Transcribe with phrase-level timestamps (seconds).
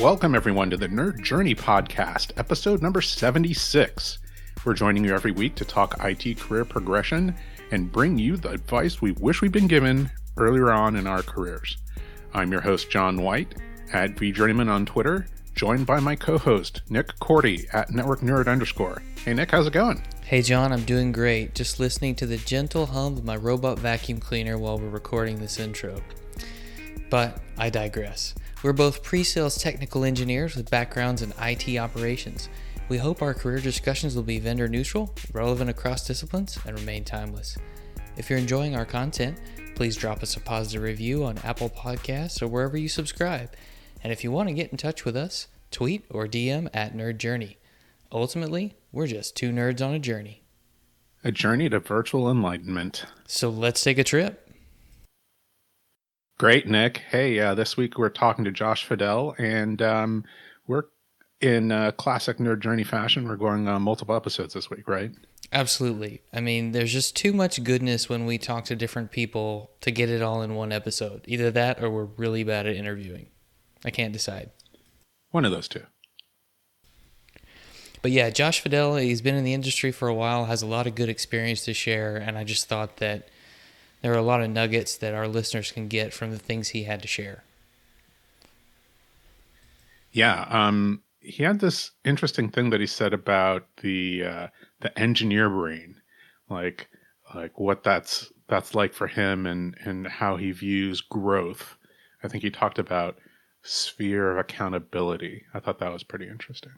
[0.00, 4.18] Welcome, everyone, to the Nerd Journey Podcast, episode number 76.
[4.64, 7.34] We're joining you every week to talk IT career progression
[7.72, 11.78] and bring you the advice we wish we'd been given earlier on in our careers.
[12.32, 13.56] I'm your host, John White,
[13.92, 15.26] at VJourneyman on Twitter,
[15.56, 19.02] joined by my co host, Nick Korte, at Network Nerd underscore.
[19.24, 20.00] Hey, Nick, how's it going?
[20.24, 21.56] Hey John, I'm doing great.
[21.56, 25.58] Just listening to the gentle hum of my robot vacuum cleaner while we're recording this
[25.58, 26.00] intro.
[27.10, 28.34] But I digress.
[28.64, 32.48] We're both pre sales technical engineers with backgrounds in IT operations.
[32.88, 37.56] We hope our career discussions will be vendor neutral, relevant across disciplines, and remain timeless.
[38.16, 39.38] If you're enjoying our content,
[39.76, 43.54] please drop us a positive review on Apple Podcasts or wherever you subscribe.
[44.02, 47.18] And if you want to get in touch with us, tweet or DM at Nerd
[47.18, 47.58] Journey.
[48.10, 50.42] Ultimately, we're just two nerds on a journey.
[51.22, 53.04] A journey to virtual enlightenment.
[53.28, 54.47] So let's take a trip.
[56.38, 56.98] Great, Nick.
[57.10, 60.24] Hey, uh, this week we're talking to Josh Fidel, and um,
[60.68, 60.84] we're
[61.40, 63.26] in uh, classic Nerd Journey fashion.
[63.26, 65.10] We're going on multiple episodes this week, right?
[65.52, 66.22] Absolutely.
[66.32, 70.10] I mean, there's just too much goodness when we talk to different people to get
[70.10, 71.22] it all in one episode.
[71.26, 73.26] Either that or we're really bad at interviewing.
[73.84, 74.50] I can't decide.
[75.32, 75.86] One of those two.
[78.00, 80.86] But yeah, Josh Fidel, he's been in the industry for a while, has a lot
[80.86, 83.28] of good experience to share, and I just thought that
[84.02, 86.84] there are a lot of nuggets that our listeners can get from the things he
[86.84, 87.44] had to share.
[90.12, 94.46] Yeah, um, he had this interesting thing that he said about the uh,
[94.80, 95.96] the engineer brain,
[96.48, 96.88] like
[97.34, 101.76] like what that's that's like for him and and how he views growth.
[102.22, 103.18] I think he talked about
[103.62, 105.44] sphere of accountability.
[105.52, 106.72] I thought that was pretty interesting.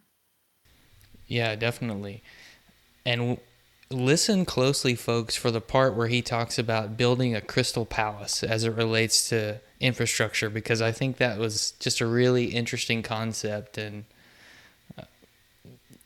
[1.27, 2.23] Yeah, definitely.
[3.07, 3.39] And
[3.91, 8.65] listen closely, folks, for the part where he talks about building a crystal palace as
[8.65, 14.05] it relates to infrastructure, because I think that was just a really interesting concept, and
[14.99, 15.03] uh,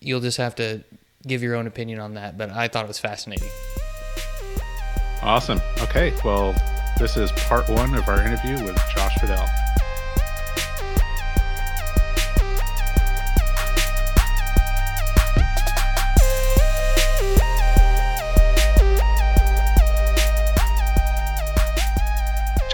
[0.01, 0.83] you'll just have to
[1.27, 2.39] give your own opinion on that.
[2.39, 3.49] But I thought it was fascinating.
[5.23, 5.61] Awesome.
[5.83, 6.55] Okay, well,
[6.99, 9.47] this is part one of our interview with Josh Fidel.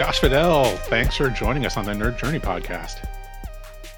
[0.01, 3.07] Josh Fidel, thanks for joining us on the Nerd Journey podcast.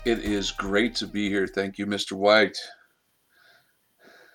[0.04, 1.48] It is great to be here.
[1.48, 2.12] Thank you, Mr.
[2.12, 2.58] White.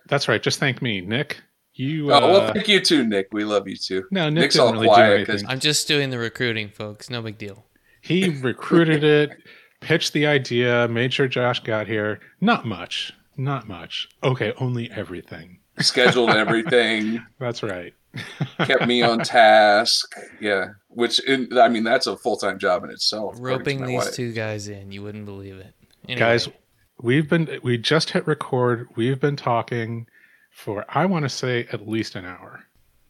[0.09, 0.43] That's right.
[0.43, 1.43] Just thank me, Nick.
[1.75, 2.11] You.
[2.11, 3.29] Oh well, uh, thank you too, Nick.
[3.33, 4.05] We love you too.
[4.11, 5.29] No, Nick Nick's all really quiet.
[5.47, 7.11] I'm just doing the recruiting, folks.
[7.11, 7.67] No big deal.
[8.01, 9.37] He recruited it,
[9.83, 12.21] pitched the idea, made sure Josh got here.
[12.41, 13.13] Not much.
[13.37, 14.09] Not much.
[14.25, 15.59] Okay, only everything.
[15.81, 17.23] Scheduled everything.
[17.39, 17.93] That's right.
[18.59, 20.15] Kept me on task.
[20.41, 23.37] Yeah, which in, I mean that's a full time job in itself.
[23.39, 24.15] Roping these wife.
[24.15, 25.75] two guys in, you wouldn't believe it.
[26.09, 26.19] Anyway.
[26.19, 26.49] Guys,
[27.01, 28.89] we've been we just hit record.
[28.97, 30.07] We've been talking
[30.51, 32.65] for I want to say at least an hour.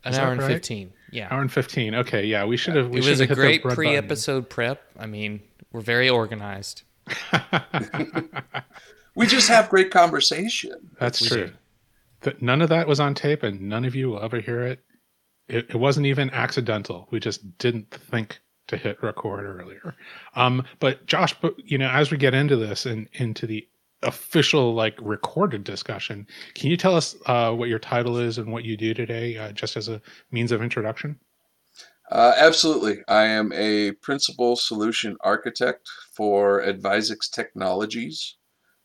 [0.05, 0.49] An Is hour and right?
[0.49, 0.93] fifteen.
[1.11, 1.95] Yeah, hour and fifteen.
[1.95, 2.91] Okay, yeah, we should have.
[2.91, 4.83] We it was a great pre-episode prep.
[4.99, 5.41] I mean,
[5.73, 6.83] we're very organized.
[9.15, 10.91] we just have great conversation.
[11.01, 11.51] That's we true.
[12.23, 14.81] That none of that was on tape, and none of you will ever hear it
[15.49, 17.09] it, it wasn't even accidental.
[17.11, 19.95] We just didn't think to hit record earlier.
[20.37, 23.67] Um, but Josh, you know, as we get into this and into the
[24.03, 28.65] official like recorded discussion, can you tell us uh, what your title is and what
[28.65, 30.01] you do today, uh, just as a
[30.31, 31.19] means of introduction?
[32.11, 33.01] Uh, absolutely.
[33.09, 38.37] I am a principal solution architect for Advizex Technologies.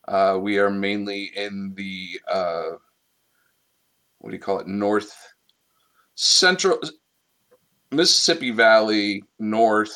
[0.07, 2.71] Uh, we are mainly in the uh,
[4.19, 4.67] what do you call it?
[4.67, 5.32] North
[6.15, 6.79] central
[7.91, 9.95] Mississippi Valley north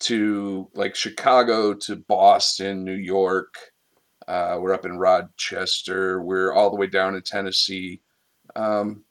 [0.00, 3.54] to like Chicago to Boston, New York.
[4.26, 6.22] Uh, we're up in Rochester.
[6.22, 8.00] We're all the way down in Tennessee.
[8.56, 9.04] Um,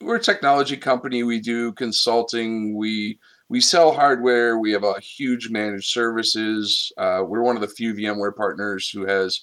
[0.00, 1.22] we're a technology company.
[1.22, 2.76] We do consulting.
[2.76, 3.18] We
[3.48, 4.58] we sell hardware.
[4.58, 6.92] We have a huge managed services.
[6.96, 9.40] Uh, we're one of the few VMware partners who has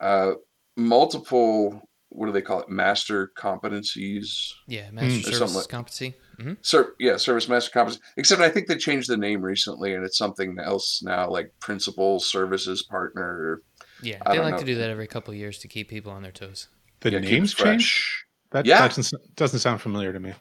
[0.00, 0.32] uh,
[0.76, 2.68] multiple what do they call it?
[2.68, 4.52] Master competencies.
[4.66, 5.34] Yeah, master mm.
[5.34, 6.14] service like, competency.
[6.38, 6.54] Mm-hmm.
[6.62, 8.02] Sir, yeah, service master competency.
[8.16, 12.18] Except I think they changed the name recently, and it's something else now, like principal
[12.18, 13.62] services partner.
[14.02, 14.60] Yeah, they like know.
[14.60, 16.68] to do that every couple years to keep people on their toes.
[17.00, 18.24] The yeah, names change.
[18.52, 18.88] That, yeah.
[18.88, 20.32] doesn't, doesn't sound familiar to me.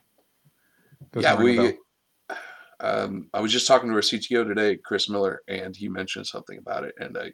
[1.12, 1.78] Doesn't yeah, we.
[2.80, 6.57] Um, I was just talking to our CTO today, Chris Miller, and he mentioned something
[6.57, 7.31] about it, and I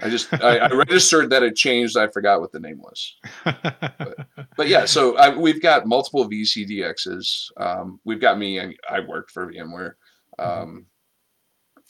[0.00, 1.96] I just I, I, registered that it changed.
[1.96, 3.14] I forgot what the name was.
[3.44, 4.26] But,
[4.56, 7.50] but yeah, so I, we've got multiple VCDXs.
[7.56, 8.60] Um, we've got me.
[8.60, 9.92] I, I, worked for VMware.
[10.38, 10.86] Um,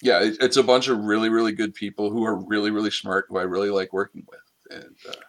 [0.03, 3.27] yeah, it, it's a bunch of really, really good people who are really, really smart,
[3.29, 5.21] who I really like working with, and uh,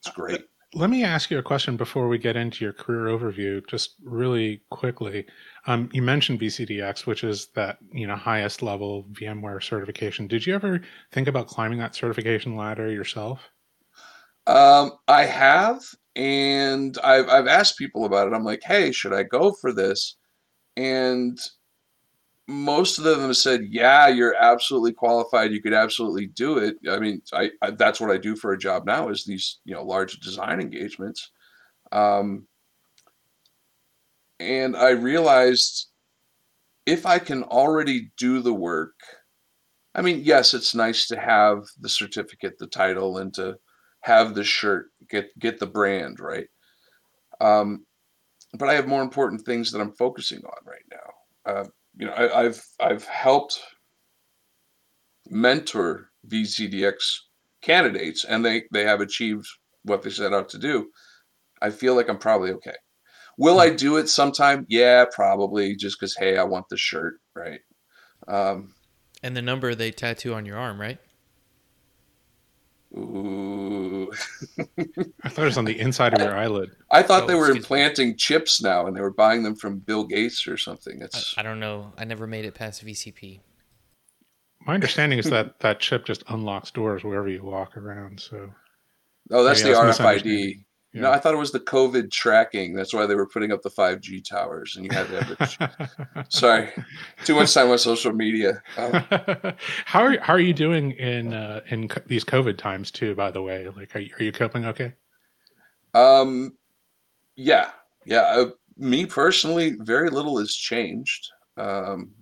[0.00, 0.44] it's great.
[0.74, 4.60] Let me ask you a question before we get into your career overview, just really
[4.70, 5.26] quickly.
[5.66, 10.26] Um, you mentioned VCDX, which is that you know highest level VMware certification.
[10.26, 10.80] Did you ever
[11.12, 13.40] think about climbing that certification ladder yourself?
[14.46, 15.82] Um, I have,
[16.14, 18.34] and I've I've asked people about it.
[18.34, 20.16] I'm like, hey, should I go for this?
[20.76, 21.38] And
[22.48, 25.52] most of them said, "Yeah, you're absolutely qualified.
[25.52, 28.58] You could absolutely do it." I mean, I, I that's what I do for a
[28.58, 31.32] job now is these you know large design engagements,
[31.90, 32.46] um,
[34.40, 35.88] and I realized
[36.86, 38.94] if I can already do the work,
[39.94, 43.56] I mean, yes, it's nice to have the certificate, the title, and to
[44.02, 46.46] have the shirt, get get the brand right.
[47.40, 47.86] Um,
[48.54, 51.52] but I have more important things that I'm focusing on right now.
[51.52, 51.64] Uh,
[51.96, 53.60] you know, I, have I've helped
[55.28, 56.94] mentor VCDX
[57.62, 59.46] candidates, and they they have achieved
[59.82, 60.90] what they set out to do.
[61.62, 62.76] I feel like I'm probably okay.
[63.38, 64.66] Will I do it sometime?
[64.68, 65.76] Yeah, probably.
[65.76, 67.60] Just because, hey, I want the shirt, right?
[68.28, 68.74] Um,
[69.22, 70.98] and the number they tattoo on your arm, right?
[72.96, 74.10] Ooh.
[75.22, 76.70] I thought it was on the inside of your eyelid.
[76.90, 78.14] I thought oh, they were implanting me.
[78.14, 81.02] chips now, and they were buying them from Bill Gates or something.
[81.02, 81.92] It's I, I don't know.
[81.98, 83.40] I never made it past VCP.
[84.66, 88.18] My understanding is that that chip just unlocks doors wherever you walk around.
[88.20, 88.50] So.
[89.30, 90.64] Oh, that's the RFID.
[90.96, 91.02] Yeah.
[91.02, 92.72] No, I thought it was the COVID tracking.
[92.72, 96.26] That's why they were putting up the 5G towers, and you had to have.
[96.30, 96.70] Sorry,
[97.22, 98.62] too much time on social media.
[98.78, 98.92] Um,
[99.84, 103.14] how are how are you doing in uh, in co- these COVID times too?
[103.14, 104.94] By the way, like, are you, are you coping okay?
[105.92, 106.56] Um,
[107.34, 107.72] yeah,
[108.06, 108.22] yeah.
[108.22, 111.28] Uh, me personally, very little has changed.
[111.58, 112.12] Um,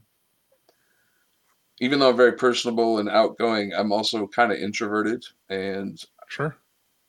[1.78, 6.56] even though I'm very personable and outgoing, I'm also kind of introverted, and sure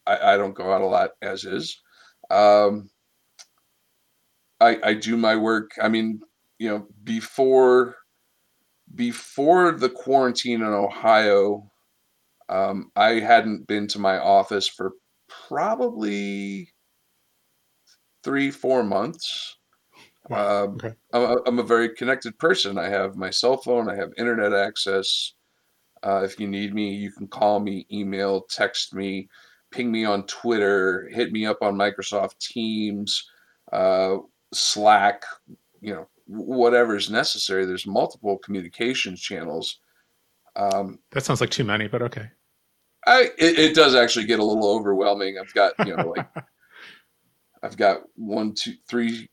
[0.08, 1.82] I, I, don't go out a lot as is.
[2.30, 2.90] Um,
[4.60, 5.72] I, I do my work.
[5.82, 6.22] I mean,
[6.60, 7.96] you know, before
[8.94, 11.70] before the quarantine in Ohio,
[12.50, 14.94] um, I hadn't been to my office for
[15.28, 16.70] probably
[18.24, 19.58] three, four months.
[20.30, 20.64] Wow.
[20.64, 20.94] Um, okay.
[21.14, 22.78] I'm, a, I'm, a very connected person.
[22.78, 23.90] I have my cell phone.
[23.90, 25.34] I have internet access.
[26.04, 29.28] Uh, if you need me, you can call me, email, text me
[29.76, 33.30] ping me on Twitter, hit me up on Microsoft Teams,
[33.74, 34.18] uh,
[34.54, 35.26] Slack,
[35.82, 37.66] you know, whatever is necessary.
[37.66, 39.80] There's multiple communications channels.
[40.56, 42.30] Um, that sounds like too many, but okay.
[43.06, 45.38] I it, it does actually get a little overwhelming.
[45.40, 46.28] I've got you know like
[47.64, 49.28] I've got one, two, three.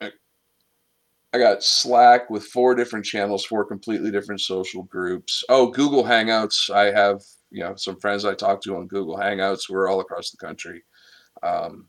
[0.00, 5.44] I got Slack with four different channels, four completely different social groups.
[5.50, 6.70] Oh, Google Hangouts.
[6.70, 9.68] I have you know some friends I talk to on Google Hangouts.
[9.68, 10.82] We're all across the country.
[11.42, 11.88] Um,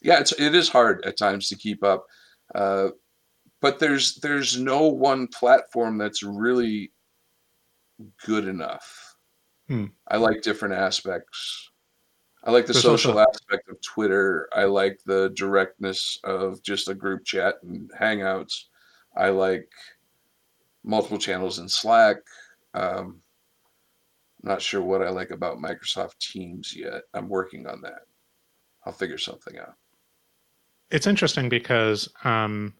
[0.00, 2.06] yeah, it's it is hard at times to keep up,
[2.54, 2.88] uh,
[3.60, 6.92] but there's there's no one platform that's really
[8.26, 9.16] good enough.
[9.68, 9.86] Hmm.
[10.08, 11.70] I like different aspects.
[12.44, 14.48] I like the there's social also- aspect of Twitter.
[14.52, 18.64] I like the directness of just a group chat and Hangouts.
[19.16, 19.70] I like
[20.82, 22.16] multiple channels in Slack.
[22.74, 23.21] Um,
[24.42, 27.02] not sure what I like about Microsoft Teams yet.
[27.14, 28.02] I'm working on that.
[28.84, 29.74] I'll figure something out.
[30.90, 32.74] It's interesting because um,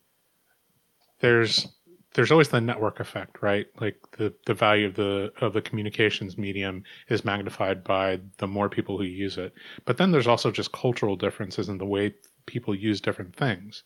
[1.21, 1.67] there's
[2.15, 3.67] there's always the network effect, right?
[3.81, 8.69] Like the, the value of the of the communications medium is magnified by the more
[8.69, 9.55] people who use it.
[9.85, 12.15] But then there's also just cultural differences in the way
[12.47, 13.83] people use different things.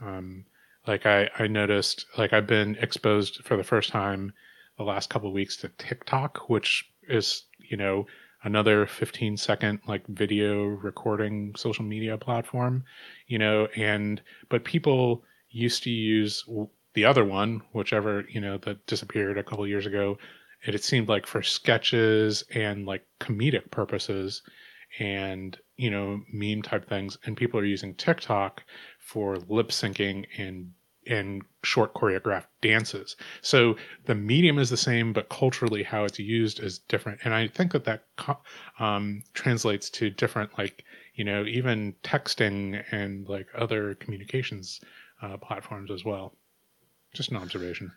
[0.00, 0.44] Um,
[0.86, 4.32] like I, I noticed, like I've been exposed for the first time
[4.76, 8.06] the last couple of weeks to TikTok, which is you know
[8.44, 12.84] another 15 second like video recording social media platform
[13.26, 16.44] you know and but people used to use
[16.94, 20.18] the other one whichever you know that disappeared a couple years ago
[20.64, 24.42] it, it seemed like for sketches and like comedic purposes
[24.98, 28.62] and you know meme type things and people are using tiktok
[28.98, 30.72] for lip syncing and
[31.06, 33.16] and short choreographed dances.
[33.40, 37.20] So the medium is the same, but culturally how it's used is different.
[37.24, 38.04] And I think that that
[38.78, 44.80] um, translates to different, like you know, even texting and like other communications
[45.22, 46.34] uh, platforms as well.
[47.14, 47.92] Just an observation.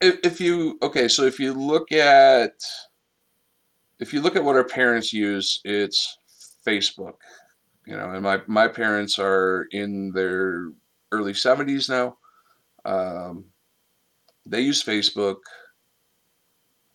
[0.00, 2.52] If, if you okay, so if you look at
[3.98, 6.18] if you look at what our parents use, it's
[6.66, 7.14] Facebook.
[7.86, 10.68] You know, and my my parents are in their
[11.12, 12.16] early 70s now.
[12.84, 13.46] Um,
[14.44, 15.36] they use Facebook.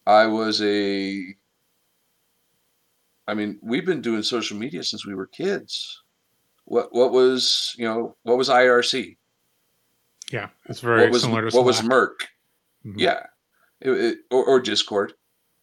[0.06, 1.36] I was a
[3.27, 6.01] I mean, we've been doing social media since we were kids.
[6.65, 9.18] What what was, you know, what was IRC?
[10.32, 11.82] Yeah, it's very what was, similar to What was.
[11.82, 12.15] mIRC?
[12.86, 12.94] Mhm.
[12.98, 13.25] Yeah.
[13.82, 15.13] It, it, or, or Discord.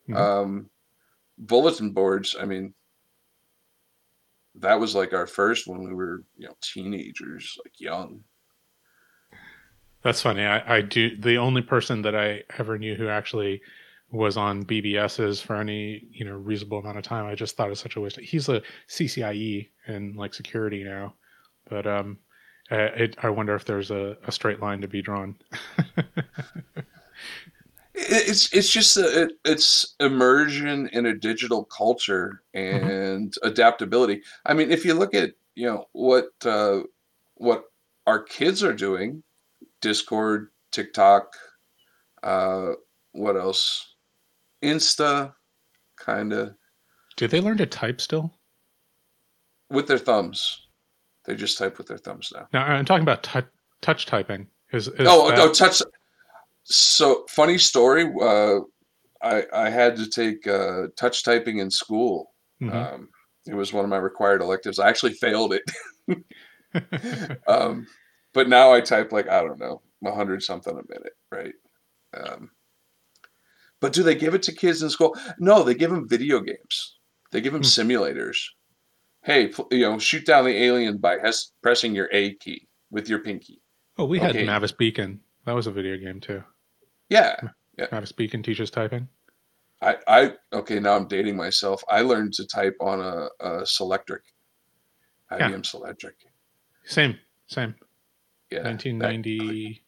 [0.09, 0.17] Mhm.
[0.17, 0.71] Um,
[1.39, 2.75] bulletin boards, I mean,
[4.57, 8.25] that was like our first when we were, you know, teenagers, like young.
[10.09, 10.47] That's funny.
[10.47, 11.15] I, I do.
[11.19, 13.61] The only person that I ever knew who actually
[14.11, 17.77] was on BBSs for any you know reasonable amount of time, I just thought it
[17.77, 18.19] was such a waste.
[18.19, 21.13] He's a CCIE in like security now,
[21.69, 22.17] but um,
[22.71, 25.37] uh, it, I wonder if there's a, a straight line to be drawn.
[28.01, 34.23] It's it's just a, it, it's immersion in a digital culture and adaptability.
[34.47, 36.83] I mean, if you look at you know what uh,
[37.35, 37.65] what
[38.07, 39.25] our kids are doing,
[39.81, 41.33] Discord, TikTok,
[42.23, 42.73] uh,
[43.13, 43.97] what else,
[44.63, 45.33] Insta,
[45.97, 46.55] kind of
[47.17, 48.39] do they learn to type still?
[49.71, 50.67] with their thumbs.
[51.25, 52.49] They just type with their thumbs now.
[52.53, 53.43] Now I'm talking about tou
[53.83, 54.47] touch typing.
[54.73, 55.83] Is, is oh, that- no, touch.
[56.65, 58.11] So funny story.
[58.21, 58.61] Uh,
[59.23, 62.35] I I had to take uh, touch typing in school.
[62.63, 62.73] Mhm.
[62.73, 63.09] Um,
[63.47, 64.79] it was one of my required electives.
[64.79, 65.63] I actually failed it,
[67.49, 67.87] um,
[68.39, 71.55] but now I type like I don't know, a hundred something a minute, right?
[72.17, 72.51] Um,
[73.81, 75.17] but do they give it to kids in school?
[75.41, 76.99] No, they give them video games.
[77.33, 77.67] They give them Hmm.
[77.67, 78.39] simulators.
[79.25, 83.19] Hey, you know, shoot down the alien by hes- pressing your A key with your
[83.19, 83.61] pinky.
[83.99, 84.47] oh, we had okay.
[84.47, 85.21] Mavis Beacon.
[85.47, 86.45] That was a video game too.
[87.09, 87.35] Yeah,
[87.91, 89.09] Mavis Beacon teaches typing.
[89.83, 90.79] I, I okay.
[90.79, 91.83] Now I'm dating myself.
[91.91, 94.23] I learned to type on a, a Selectric,
[95.33, 95.57] IBM Yeah.
[95.73, 96.15] Selectric.
[96.85, 97.75] Same, same.
[98.51, 99.83] Yeah, 1990.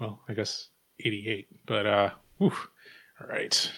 [0.00, 0.68] Well, I guess
[1.04, 1.48] 88.
[1.66, 2.52] But uh, whew,
[3.20, 3.70] all right.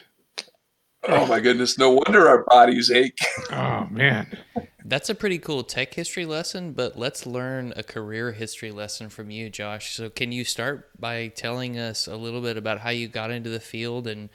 [1.08, 1.78] Oh my goodness!
[1.78, 3.18] No wonder our bodies ache.
[3.50, 4.36] Oh man.
[4.84, 9.30] That's a pretty cool tech history lesson, but let's learn a career history lesson from
[9.30, 9.94] you, Josh.
[9.96, 13.48] So, can you start by telling us a little bit about how you got into
[13.50, 14.28] the field and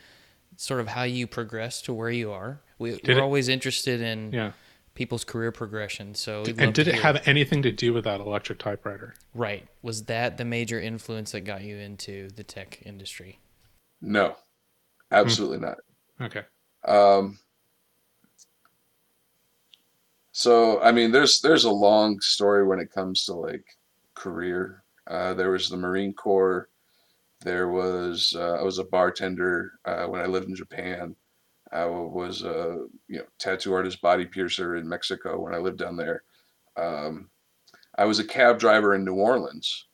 [0.55, 2.61] sort of how you progressed to where you are?
[2.79, 4.51] we, we're it- always interested in Yeah.
[4.95, 6.15] People's career progression.
[6.15, 9.13] So, And did it hear have anything to do with that electric typewriter?
[9.33, 9.67] right?
[9.81, 13.39] Was that the major influence that got you into the tech industry?
[14.01, 14.35] No,
[15.11, 15.77] absolutely not.
[16.21, 16.43] Okay.
[16.87, 17.39] Um,
[20.31, 23.65] so I mean, there's there's a long story when it comes to like
[24.15, 24.83] career.
[25.07, 26.69] Uh, there was the Marine Corps.
[27.41, 31.15] There was uh, I was a bartender uh, when I lived in Japan.
[31.75, 35.97] I was a you know tattoo artist, body piercer in Mexico when I lived down
[35.97, 36.23] there.
[36.77, 37.29] Um,
[37.97, 39.87] I was a cab driver in New Orleans,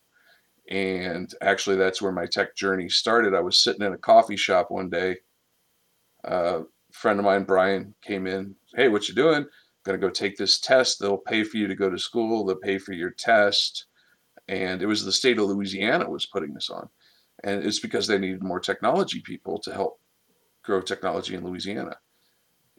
[0.69, 3.33] and actually that's where my tech journey started.
[3.33, 5.17] I was sitting in a coffee shop one day.
[6.23, 6.61] Uh,
[6.91, 8.55] friend of mine, Brian, came in.
[8.75, 9.47] Hey, what you doing?
[9.83, 10.99] Gonna go take this test.
[10.99, 12.45] They'll pay for you to go to school.
[12.45, 13.85] They'll pay for your test.
[14.47, 16.89] And it was the state of Louisiana was putting this on,
[17.43, 20.00] and it's because they needed more technology people to help
[20.63, 21.97] grow technology in Louisiana.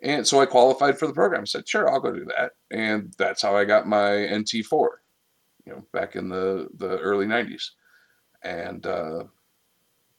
[0.03, 1.43] And so I qualified for the program.
[1.43, 2.53] I said, sure, I'll go do that.
[2.71, 4.89] And that's how I got my NT4,
[5.65, 7.71] you know, back in the the early '90s,
[8.43, 9.25] and uh,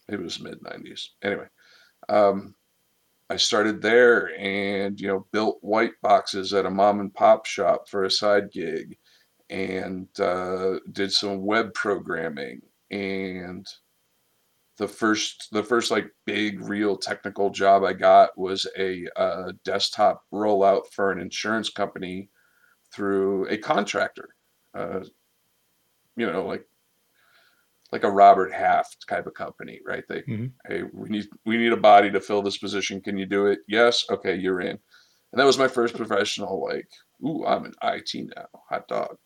[0.08, 1.10] it was mid '90s.
[1.22, 1.48] Anyway.
[2.10, 2.56] Um,
[3.30, 7.90] I started there and you know built white boxes at a mom and pop shop
[7.90, 8.98] for a side gig,
[9.50, 13.66] and uh, did some web programming and
[14.78, 20.24] the first the first like big real technical job I got was a uh, desktop
[20.34, 22.30] rollout for an insurance company
[22.94, 24.30] through a contractor,
[24.76, 25.02] uh,
[26.16, 26.66] you know like
[27.92, 30.04] like a Robert Half type of company, right?
[30.10, 30.52] They Mhm.
[30.68, 33.02] hey we need we need a body to fill this position.
[33.02, 33.60] Can you do it?
[33.68, 34.06] Yes.
[34.10, 34.80] Okay you're in.
[35.32, 36.88] And that was my first professional like
[37.26, 38.48] ooh i'm an it now.
[38.70, 39.18] Hot dog.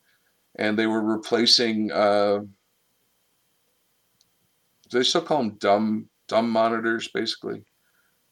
[0.60, 2.39] And they were replacing uh
[4.91, 7.63] they still call them dumb dumb monitors basically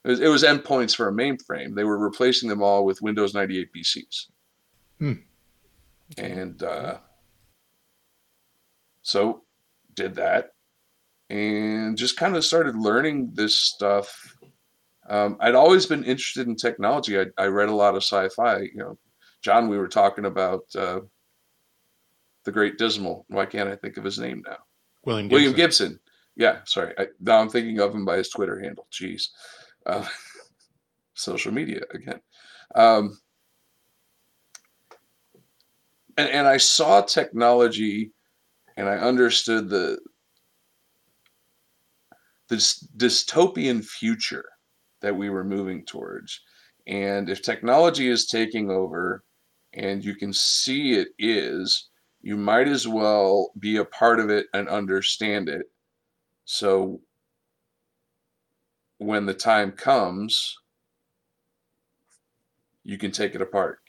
[0.04, 3.34] it was, it was endpoints for a mainframe they were replacing them all with windows
[3.34, 4.28] 98 pcs
[5.00, 5.14] Hmm.
[6.18, 6.98] and uh
[9.02, 9.44] so
[9.96, 10.52] did that
[11.30, 14.36] and just kind of started learning this stuff.
[15.10, 17.20] Um, I'd always been interested in technology.
[17.20, 18.60] I, I read a lot of sci-fi.
[18.60, 18.98] You know,
[19.42, 21.02] John, we were talking about uh,
[22.44, 23.26] the Great Dismal.
[23.30, 24.58] Why can't I think of his name now?
[25.04, 25.36] William Gibson.
[25.36, 26.00] William Gibson.
[26.36, 26.94] Yeah, sorry.
[26.98, 28.88] I, now I'm thinking of him by his Twitter handle.
[28.92, 29.30] Jeez,
[29.86, 30.06] uh,
[31.14, 32.20] social media again.
[32.76, 33.18] Um,
[36.18, 38.12] and and I saw technology,
[38.78, 40.00] and I understood the
[42.50, 44.46] this dystopian future
[45.02, 46.42] that we were moving towards.
[46.88, 49.24] And if technology is taking over
[49.74, 51.90] and you can see it is,
[52.22, 55.66] you might as well be a part of it and understand it.
[56.46, 57.02] So
[58.98, 60.58] when the time comes,
[62.84, 63.80] you can take it apart.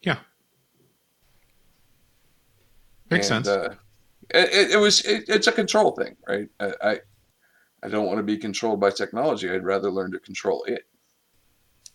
[0.00, 0.18] Yeah.
[3.10, 3.48] Makes and, sense.
[3.48, 3.74] Uh,
[4.30, 6.48] it, it, was it, it's a control thing, right?
[6.58, 7.00] I, I
[7.82, 9.48] I don't want to be controlled by technology.
[9.48, 10.82] I'd rather learn to control it.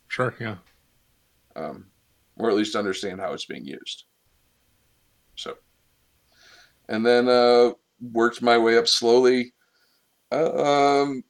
[0.07, 0.33] Sure.
[0.39, 0.55] Yeah.
[1.55, 1.87] Um,
[2.37, 4.05] or at least understand how it's being used.
[5.35, 5.57] So,
[6.87, 9.53] and then uh, worked my way up slowly.
[10.31, 11.23] Uh, um,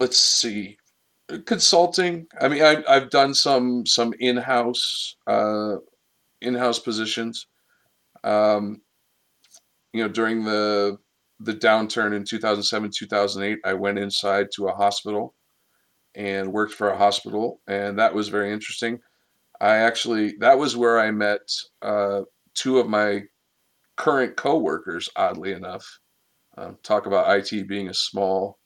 [0.00, 0.78] let's see,
[1.46, 2.26] consulting.
[2.40, 5.76] I mean, I, I've done some some in house uh,
[6.40, 7.46] in house positions.
[8.24, 8.82] Um,
[9.92, 10.98] you know, during the
[11.42, 15.34] the downturn in 2007 2008 i went inside to a hospital
[16.14, 18.98] and worked for a hospital and that was very interesting
[19.60, 21.40] i actually that was where i met
[21.82, 22.20] uh,
[22.54, 23.22] two of my
[24.02, 25.86] current coworkers oddly enough
[26.58, 28.58] um, talk about it being a small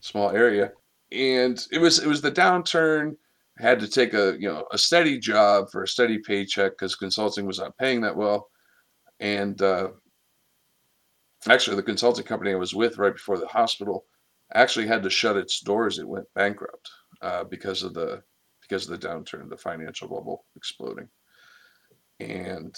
[0.00, 0.70] small area
[1.10, 3.16] and it was it was the downturn
[3.58, 6.94] I had to take a you know a steady job for a steady paycheck because
[6.94, 8.50] consulting was not paying that well
[9.20, 9.88] and uh,
[11.48, 14.04] actually the consulting company I was with right before the hospital
[14.54, 15.98] actually had to shut its doors.
[15.98, 16.90] It went bankrupt
[17.22, 18.22] uh, because of the
[18.60, 21.08] because of the downturn, the financial bubble exploding.
[22.20, 22.74] And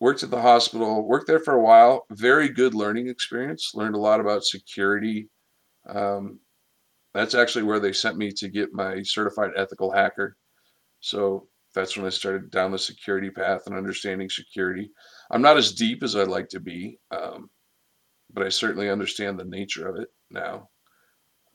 [0.00, 2.06] worked at the hospital, worked there for a while.
[2.10, 3.72] Very good learning experience.
[3.74, 5.28] Learned a lot about security.
[5.88, 6.40] Um,
[7.14, 10.36] that's actually where they sent me to get my certified ethical hacker.
[11.00, 14.90] So that's when I started down the security path and understanding security.
[15.30, 16.98] I'm not as deep as I'd like to be.
[17.10, 17.50] Um,
[18.32, 20.68] but I certainly understand the nature of it now.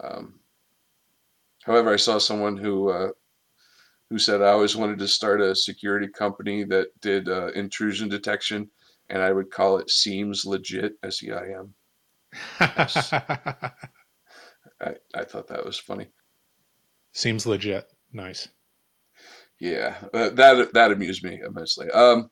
[0.04, 0.40] Um,
[1.64, 3.10] however, I saw someone who uh,
[4.10, 8.70] who said I always wanted to start a security company that did uh, intrusion detection,
[9.10, 11.74] and I would call it Seems Legit, S E I M.
[14.82, 16.08] I, I thought that was funny.
[17.14, 17.86] Seems legit.
[18.12, 18.50] Nice.
[19.60, 21.90] Yeah, uh, that that amused me immensely.
[21.92, 22.30] Um,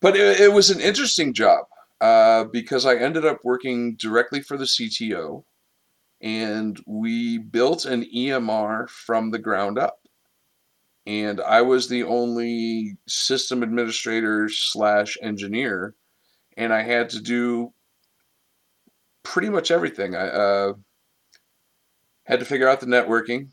[0.00, 1.66] but it, it was an interesting job
[2.00, 5.44] uh, because I ended up working directly for the CTO
[6.22, 9.98] and we built an EMR from the ground up.
[11.06, 15.94] And I was the only system administrator slash engineer,
[16.56, 17.72] and I had to do
[19.22, 20.16] pretty much everything.
[20.16, 20.72] I uh,
[22.24, 23.50] had to figure out the networking,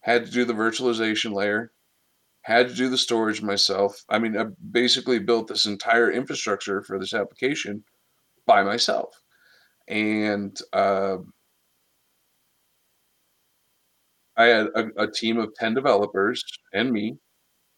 [0.00, 1.72] had to do the virtualization layer,
[2.42, 4.02] had to do the storage myself.
[4.08, 7.84] I mean, I basically built this entire infrastructure for this application
[8.46, 9.20] by myself.
[9.86, 11.18] And uh,
[14.40, 17.18] I had a, a, team of 10 developers and me.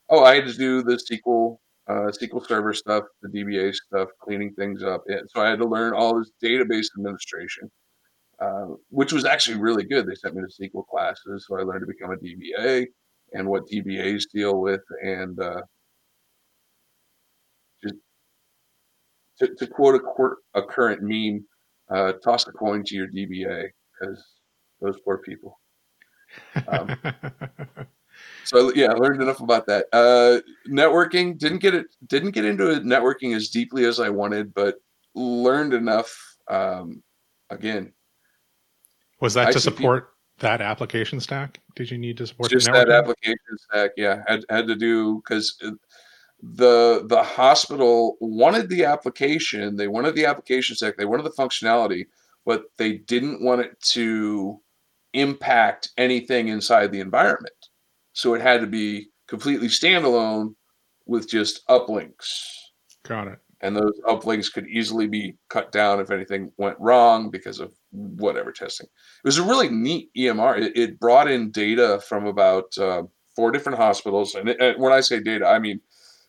[0.09, 1.57] Oh, I had to do the SQL,
[1.89, 5.03] uh, SQL Server stuff, the DBA stuff, cleaning things up.
[5.09, 7.69] And so I had to learn all this database administration,
[8.41, 10.07] uh, which was actually really good.
[10.07, 12.87] They sent me to SQL classes, so I learned to become a DBA
[13.33, 15.63] and what DBAs deal with, and uh,
[17.83, 17.97] just
[19.41, 21.45] to, to quote a, a, current meme,
[21.91, 24.23] uh, toss a coin to your DBA because
[24.81, 25.59] those poor people.
[26.69, 26.97] Um,
[28.45, 29.87] so yeah, I learned enough about that.
[29.93, 34.77] Uh, networking didn't get it didn't get into networking as deeply as I wanted, but
[35.15, 36.37] learned enough.
[36.49, 37.03] Um,
[37.51, 37.93] again,
[39.21, 41.61] was that to support that application stack?
[41.77, 43.93] Did you need to support just that application stack?
[43.97, 45.57] Yeah, had had to do because
[46.43, 52.07] the the hospital wanted the application, they wanted the application stack, they wanted the functionality,
[52.45, 54.61] but they didn't want it to
[55.15, 57.55] impact anything inside the environment.
[58.13, 60.55] So it had to be completely standalone
[61.07, 62.39] with just uplinks.
[63.05, 67.61] Got it and those uplinks could easily be cut down if anything went wrong because
[67.61, 68.87] of whatever testing.
[68.87, 70.61] It was a really neat EMR.
[70.61, 73.05] It, it brought in data from about uh,
[73.37, 75.81] four different hospitals, and, it, and, when I say data, I mean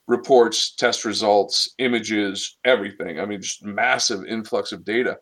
[0.08, 3.20] reports, test results, images, everything.
[3.20, 5.18] I mean, just massive influx of data,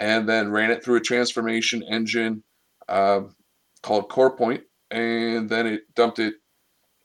[0.00, 2.42] and then ran it through a transformation engine
[2.88, 3.22] uh,
[3.82, 6.34] called CorePoint, and then it dumped it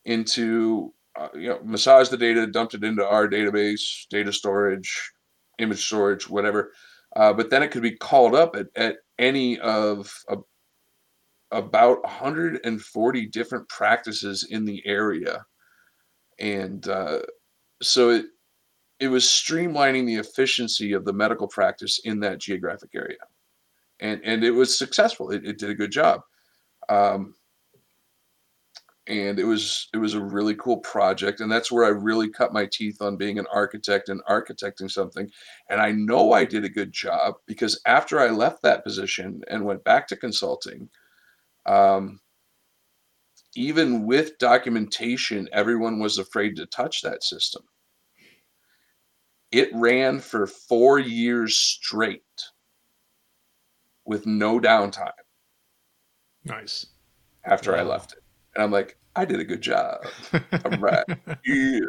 [0.05, 5.11] into uh, you know, massaged the data, dumped it into our database, data storage,
[5.57, 6.71] image storage, whatever.
[7.15, 10.13] Uh, but then it could be called up at, at any of
[11.51, 15.45] about 140 different practices in the area.
[16.39, 17.19] And uh,
[17.81, 18.25] so it,
[18.99, 23.17] it was streamlining the efficiency of the medical practice in that geographic area.
[23.99, 25.31] And and it was successful.
[25.31, 26.21] It, it did a good job.
[26.89, 27.35] Um,
[29.07, 32.53] and it was it was a really cool project and that's where i really cut
[32.53, 35.29] my teeth on being an architect and architecting something
[35.69, 39.63] and i know i did a good job because after i left that position and
[39.63, 40.89] went back to consulting
[41.65, 42.19] um,
[43.55, 47.63] even with documentation everyone was afraid to touch that system
[49.51, 52.21] it ran for four years straight
[54.07, 55.11] with no downtime
[56.45, 56.87] nice
[57.45, 57.79] after wow.
[57.79, 58.23] i left it
[58.57, 59.99] and I'm like, I did a good job.
[60.65, 61.05] I'm right.
[61.45, 61.79] yeah.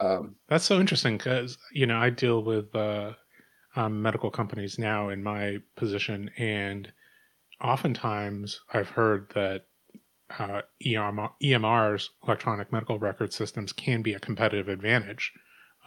[0.00, 3.12] Um, That's so interesting because, you know, I deal with uh,
[3.76, 6.90] um, medical companies now in my position, and
[7.62, 9.66] oftentimes I've heard that
[10.38, 15.30] uh, EMR, EMRs, electronic medical record systems, can be a competitive advantage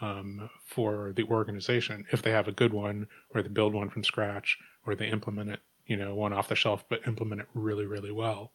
[0.00, 4.04] um, for the organization if they have a good one, or they build one from
[4.04, 7.86] scratch, or they implement it, you know, one off the shelf, but implement it really,
[7.86, 8.52] really well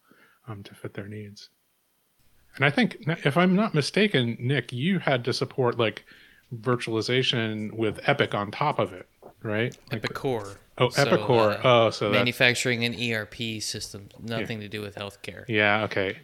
[0.48, 1.50] um, to fit their needs.
[2.56, 6.06] And I think, if I'm not mistaken, Nick, you had to support like
[6.54, 9.08] virtualization with Epic on top of it,
[9.44, 9.78] right?
[9.92, 10.58] Like, Epicor.
[10.78, 11.64] Oh, so, Epicor.
[11.64, 14.64] Uh, oh, so manufacturing an ERP system, nothing yeah.
[14.64, 15.46] to do with healthcare.
[15.48, 15.84] Yeah.
[15.84, 16.18] Okay.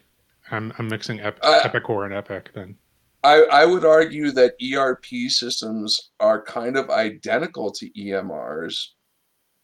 [0.50, 2.76] I'm I'm mixing Ep- uh, Epicor and Epic then.
[3.24, 8.88] I, I would argue that ERP systems are kind of identical to EMRs,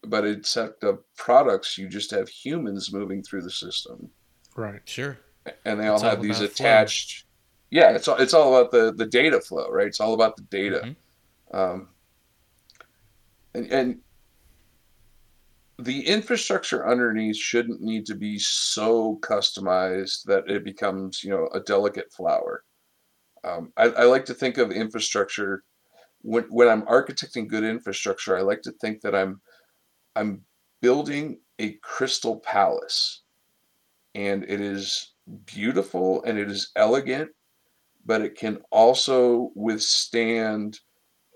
[0.03, 4.09] but except the products, you just have humans moving through the system.
[4.55, 4.81] Right.
[4.85, 5.17] Sure.
[5.65, 7.21] And they all it's have all these attached.
[7.21, 7.29] Flow.
[7.71, 9.87] Yeah, it's all, it's all about the the data flow, right?
[9.87, 10.81] It's all about the data.
[10.83, 11.57] Mm-hmm.
[11.57, 11.87] Um,
[13.55, 13.99] and, and
[15.79, 21.59] the infrastructure underneath shouldn't need to be so customized that it becomes, you know, a
[21.59, 22.63] delicate flower.
[23.43, 25.63] Um, I, I, like to think of infrastructure
[26.21, 28.37] when when I'm architecting good infrastructure.
[28.37, 29.41] I like to think that I'm
[30.15, 30.41] I'm
[30.81, 33.21] building a crystal palace
[34.15, 35.13] and it is
[35.45, 37.31] beautiful and it is elegant,
[38.05, 40.79] but it can also withstand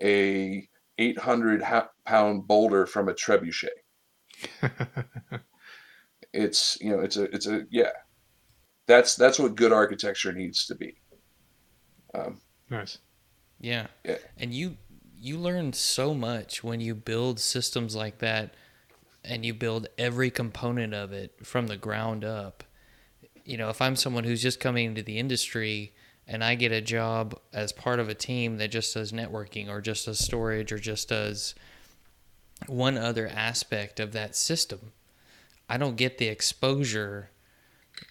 [0.02, 0.68] a
[0.98, 1.62] 800
[2.04, 3.68] pound boulder from a trebuchet.
[6.32, 7.90] it's you know it's a it's a yeah
[8.86, 10.94] that's that's what good architecture needs to be
[12.14, 12.40] um,
[12.70, 12.98] nice
[13.60, 13.86] yeah.
[14.04, 14.76] yeah and you
[15.20, 18.54] you learn so much when you build systems like that
[19.24, 22.64] and you build every component of it from the ground up
[23.48, 25.94] you know, if I'm someone who's just coming into the industry
[26.26, 29.80] and I get a job as part of a team that just does networking or
[29.80, 31.54] just does storage or just does
[32.66, 34.92] one other aspect of that system,
[35.66, 37.30] I don't get the exposure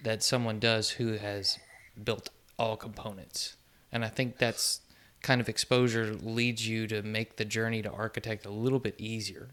[0.02, 1.60] that someone does who has
[2.02, 3.54] built all components.
[3.92, 4.80] And I think that's
[5.22, 9.48] kind of exposure leads you to make the journey to architect a little bit easier.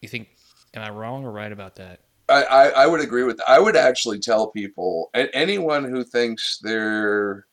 [0.00, 0.28] You think,
[0.74, 2.00] am I wrong or right about that?
[2.28, 3.48] I, I, I would agree with that.
[3.48, 7.46] I would actually tell people, anyone who thinks they're,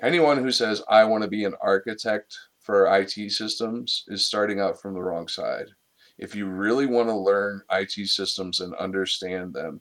[0.00, 4.80] anyone who says, I want to be an architect for IT systems is starting out
[4.80, 5.66] from the wrong side.
[6.18, 9.80] If you really want to learn IT systems and understand them,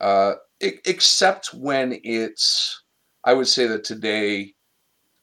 [0.00, 2.82] uh, except when it's,
[3.24, 4.54] I would say that today,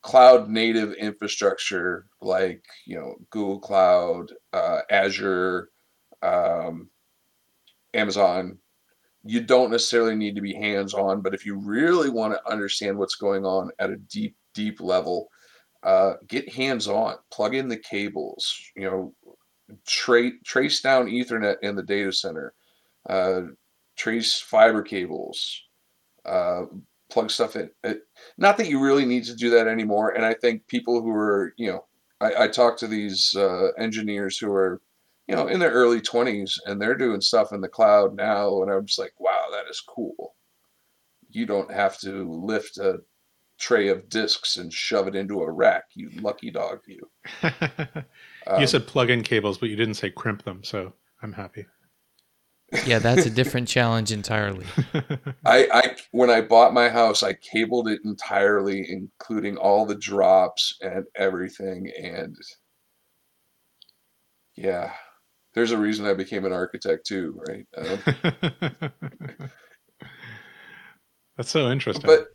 [0.01, 5.69] cloud native infrastructure like you know Google Cloud, uh, Azure,
[6.21, 6.89] um,
[7.93, 8.57] Amazon,
[9.23, 12.97] you don't necessarily need to be hands on, but if you really want to understand
[12.97, 15.27] what's going on at a deep, deep level,
[15.83, 19.13] uh, get hands on, plug in the cables, you know,
[19.85, 22.53] tra- trace down Ethernet in the data center,
[23.09, 23.41] uh,
[23.95, 25.63] trace fiber cables,
[26.25, 26.63] uh,
[27.09, 27.69] plug stuff in.
[27.83, 28.01] It,
[28.37, 30.11] not that you really need to do that anymore.
[30.11, 31.85] And I think people who are, you know,
[32.19, 34.81] I, I talk to these uh, engineers who are
[35.27, 38.61] you know, in their early 20s and they're doing stuff in the cloud now.
[38.61, 40.35] And I'm just like, wow, that is cool.
[41.29, 42.99] You don't have to lift a
[43.59, 47.09] tray of discs and shove it into a rack, you lucky dog, you.
[48.47, 50.63] um, you said plug in cables, but you didn't say crimp them.
[50.63, 51.65] So I'm happy.
[52.85, 54.65] Yeah, that's a different challenge entirely.
[55.45, 60.77] I, I when I bought my house, I cabled it entirely, including all the drops
[60.81, 61.89] and everything.
[62.01, 62.35] And
[64.55, 64.93] yeah,
[65.53, 67.65] there's a reason I became an architect too, right?
[67.77, 67.99] Um,
[71.37, 72.05] That's so interesting.
[72.05, 72.27] But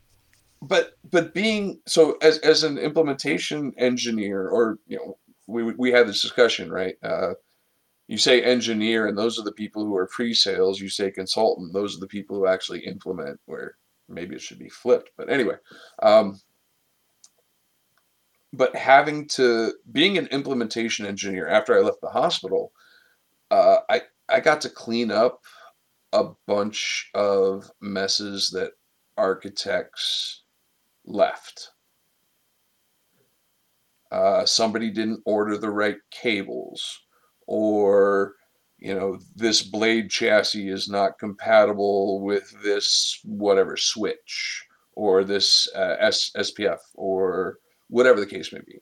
[0.63, 6.07] but but being so as as an implementation engineer, or you know, we we had
[6.07, 6.95] this discussion, right?
[7.03, 7.35] Uh,
[8.09, 10.81] you say engineer, and those are the people who are pre-sales.
[10.81, 13.41] You say consultant; those are the people who actually implement.
[13.47, 13.77] Where
[14.09, 15.57] maybe it should be flipped, but anyway.
[16.03, 16.41] Um,
[18.53, 22.73] but having to being an implementation engineer after I left the hospital,
[23.51, 25.43] uh, I I got to clean up
[26.13, 28.73] a bunch of messes that
[29.17, 30.43] architects
[31.05, 31.71] left.
[34.11, 37.01] Uh, somebody didn't order the right cables,
[37.53, 38.37] or
[38.79, 45.97] you know this blade chassis is not compatible with this whatever switch or this uh,
[46.01, 48.79] S- SPF or whatever the case may be.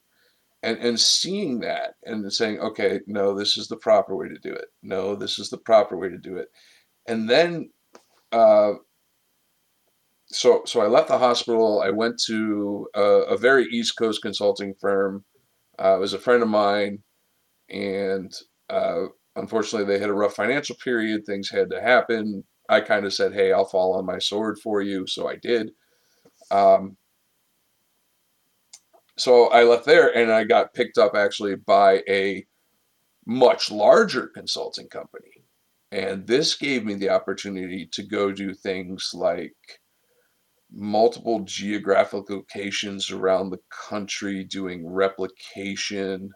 [0.62, 4.52] And, and seeing that and saying, okay, no, this is the proper way to do
[4.52, 4.66] it.
[4.83, 6.48] No, this is the proper way to do it.
[7.09, 7.70] And then,
[8.30, 8.74] uh,
[10.26, 11.83] so so I left the hospital.
[11.83, 15.24] I went to a, a very East Coast consulting firm.
[15.83, 17.02] Uh, it was a friend of mine,
[17.70, 18.33] and
[18.70, 19.06] uh,
[19.37, 21.26] unfortunately, they had a rough financial period.
[21.26, 22.44] Things had to happen.
[22.68, 25.72] I kind of said, "Hey, I'll fall on my sword for you," so I did.
[26.50, 26.96] Um,
[29.16, 32.46] so I left there and I got picked up actually by a
[33.26, 35.44] much larger consulting company.
[35.92, 39.54] And this gave me the opportunity to go do things like
[40.72, 46.30] multiple geographic locations around the country doing replication,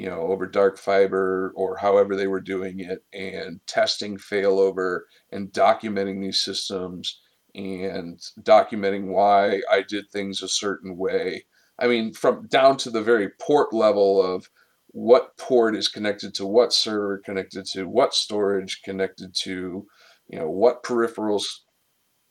[0.00, 5.52] you know, over dark fiber or however they were doing it, and testing failover and
[5.52, 7.20] documenting these systems
[7.54, 11.44] and documenting why I did things a certain way.
[11.78, 14.48] I mean, from down to the very port level of
[14.86, 19.86] what port is connected to what server connected to what storage connected to,
[20.28, 21.44] you know, what peripherals,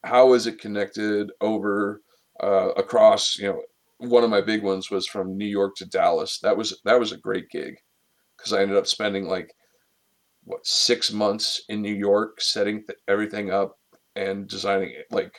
[0.04, 2.02] how is it connected over
[2.42, 3.62] uh, across, you know,
[4.00, 6.40] one of my big ones was from New York to Dallas.
[6.40, 7.76] That was that was a great gig
[8.38, 9.54] because I ended up spending like
[10.44, 13.78] what six months in New York setting th- everything up
[14.16, 15.34] and designing it like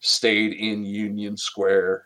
[0.00, 2.04] stayed in Union Square,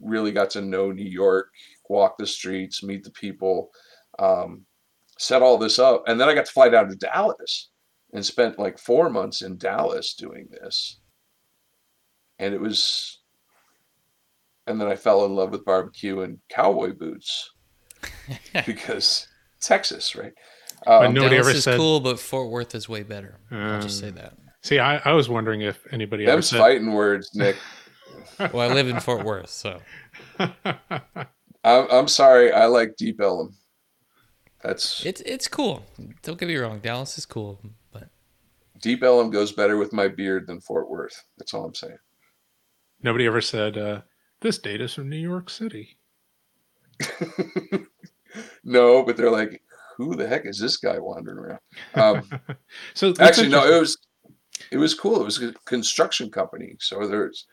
[0.00, 1.48] really got to know New York,
[1.88, 3.70] walk the streets, meet the people,
[4.18, 4.64] um,
[5.18, 6.04] set all this up.
[6.06, 7.70] And then I got to fly down to Dallas
[8.12, 11.00] and spent like four months in Dallas doing this.
[12.38, 13.20] And it was,
[14.66, 17.50] and then I fell in love with barbecue and cowboy boots
[18.66, 19.26] because
[19.60, 20.32] Texas, right?
[20.84, 23.38] But Um, nobody Dallas ever is said- cool, but Fort Worth is way better.
[23.50, 24.34] I'll just say Um, that.
[24.62, 26.58] See, I, I was wondering if anybody ever said.
[26.58, 27.56] fighting words, Nick.
[28.52, 29.80] Well, I live in Fort Worth, so
[30.38, 32.52] I'm, I'm sorry.
[32.52, 33.54] I like Deep Ellum.
[34.62, 35.84] That's it's it's cool.
[36.22, 37.60] Don't get me wrong, Dallas is cool,
[37.92, 38.08] but
[38.80, 41.14] Deep Ellum goes better with my beard than Fort Worth.
[41.38, 41.98] That's all I'm saying.
[43.02, 44.00] nobody ever said uh,
[44.44, 45.96] this data's from New York City.
[48.64, 49.62] no, but they're like,
[49.96, 51.60] who the heck is this guy wandering around?
[51.94, 52.56] Um,
[52.94, 53.96] so actually, no, it was
[54.70, 55.20] it was cool.
[55.20, 57.46] It was a construction company, so there's,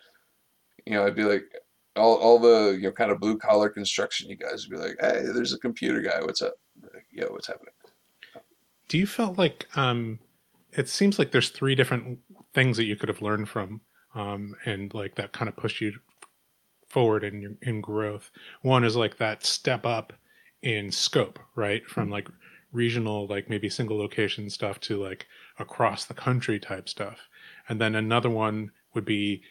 [0.86, 1.46] you know, I'd be like,
[1.96, 4.30] all all the you know kind of blue collar construction.
[4.30, 6.20] You guys would be like, hey, there's a computer guy.
[6.22, 6.56] What's up?
[6.84, 7.74] Like, Yo, what's happening?
[8.90, 10.20] Do you felt like um,
[10.74, 12.20] it seems like there's three different
[12.54, 13.80] things that you could have learned from,
[14.14, 15.94] um, and like that kind of pushed you
[16.92, 18.30] forward in in growth.
[18.62, 20.14] One is like that step up
[20.62, 21.86] in scope, right?
[21.88, 22.28] From like
[22.72, 25.28] regional, like maybe single location stuff to like
[25.60, 27.20] across the country type stuff.
[27.68, 29.42] And then another one would be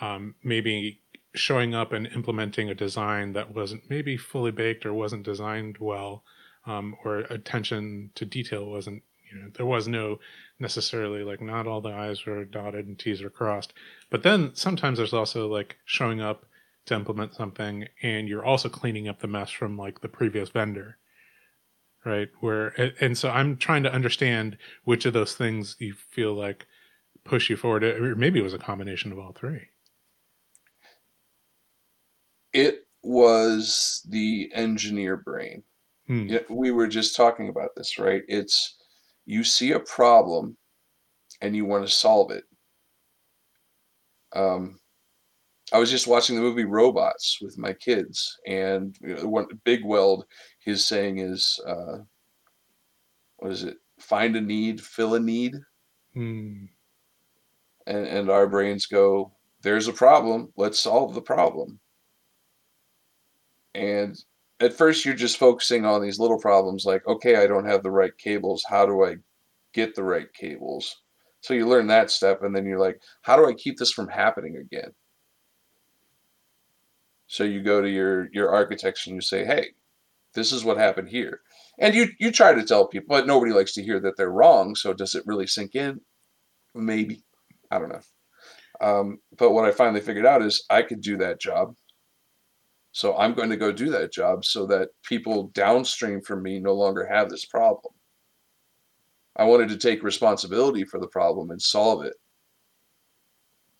[0.00, 1.00] um, maybe
[1.34, 6.24] showing up and implementing a design that wasn't maybe fully baked or wasn't designed well,
[6.66, 10.18] um, or attention to detail wasn't, you know, there was no
[10.58, 13.72] necessarily like not all the I's were dotted and T's were crossed.
[14.10, 16.44] But then sometimes there's also like showing up
[16.86, 20.96] to implement something and you're also cleaning up the mess from like the previous vendor
[22.04, 22.68] right where
[23.00, 26.66] and so i'm trying to understand which of those things you feel like
[27.24, 29.68] push you forward or maybe it was a combination of all three
[32.52, 35.62] It was the engineer brain.
[36.06, 36.36] Hmm.
[36.48, 38.22] We were just talking about this, right?
[38.28, 38.76] It's
[39.26, 40.56] you see a problem
[41.40, 42.44] and you want to solve it.
[44.34, 44.79] Um,
[45.72, 49.84] I was just watching the movie Robots with my kids, and you know, one Big
[49.84, 50.24] Weld,
[50.58, 51.98] his saying is, uh,
[53.36, 53.76] what is it?
[53.98, 55.54] Find a need, fill a need,
[56.14, 56.64] Hmm.
[57.86, 61.78] and and our brains go, there's a problem, let's solve the problem.
[63.74, 64.16] And
[64.60, 67.90] at first, you're just focusing on these little problems, like, okay, I don't have the
[67.90, 68.64] right cables.
[68.68, 69.16] How do I
[69.72, 71.02] get the right cables?
[71.40, 74.08] So you learn that step, and then you're like, how do I keep this from
[74.08, 74.92] happening again?
[77.30, 79.70] So you go to your your architects and you say, "Hey,
[80.34, 81.42] this is what happened here,"
[81.78, 84.74] and you you try to tell people, but nobody likes to hear that they're wrong.
[84.76, 86.00] So does it really sink in?
[86.74, 87.24] Maybe,
[87.70, 88.02] I don't know.
[88.80, 91.76] Um, but what I finally figured out is I could do that job,
[92.92, 96.74] So I'm going to go do that job so that people downstream from me no
[96.74, 97.94] longer have this problem.
[99.34, 102.14] I wanted to take responsibility for the problem and solve it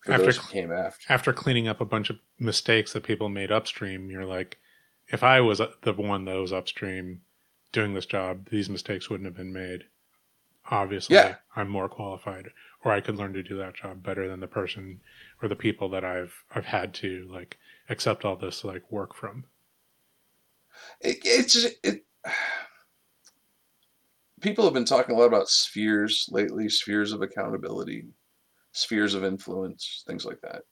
[0.08, 1.12] After- came after.
[1.12, 4.58] After cleaning up a bunch of mistakes that people made upstream, you're like,
[5.08, 7.22] if I was uh, the one that was upstream
[7.72, 9.84] doing this job, these mistakes wouldn't have been made.
[10.70, 11.36] Obviously, Yeah.
[11.56, 12.50] I'm more qualified,
[12.84, 15.00] or I could learn to do that job better than the person
[15.42, 17.58] or the people that I've I've had to like
[17.88, 19.44] accept all this like work from.
[21.00, 22.04] It, it's it.
[24.40, 28.06] People have been talking a lot about spheres lately, spheres of accountability,
[28.72, 30.62] spheres of influence, things like that.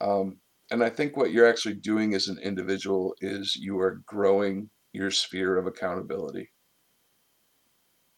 [0.00, 0.38] Um,
[0.70, 5.10] and I think what you're actually doing as an individual is you are growing your
[5.10, 6.50] sphere of accountability.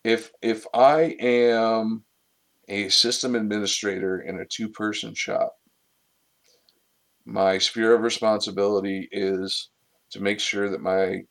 [0.04, 2.04] If if I am
[2.68, 5.54] a system administrator in a two-person shop,
[7.24, 9.70] my sphere of responsibility is
[10.10, 11.22] to make sure that my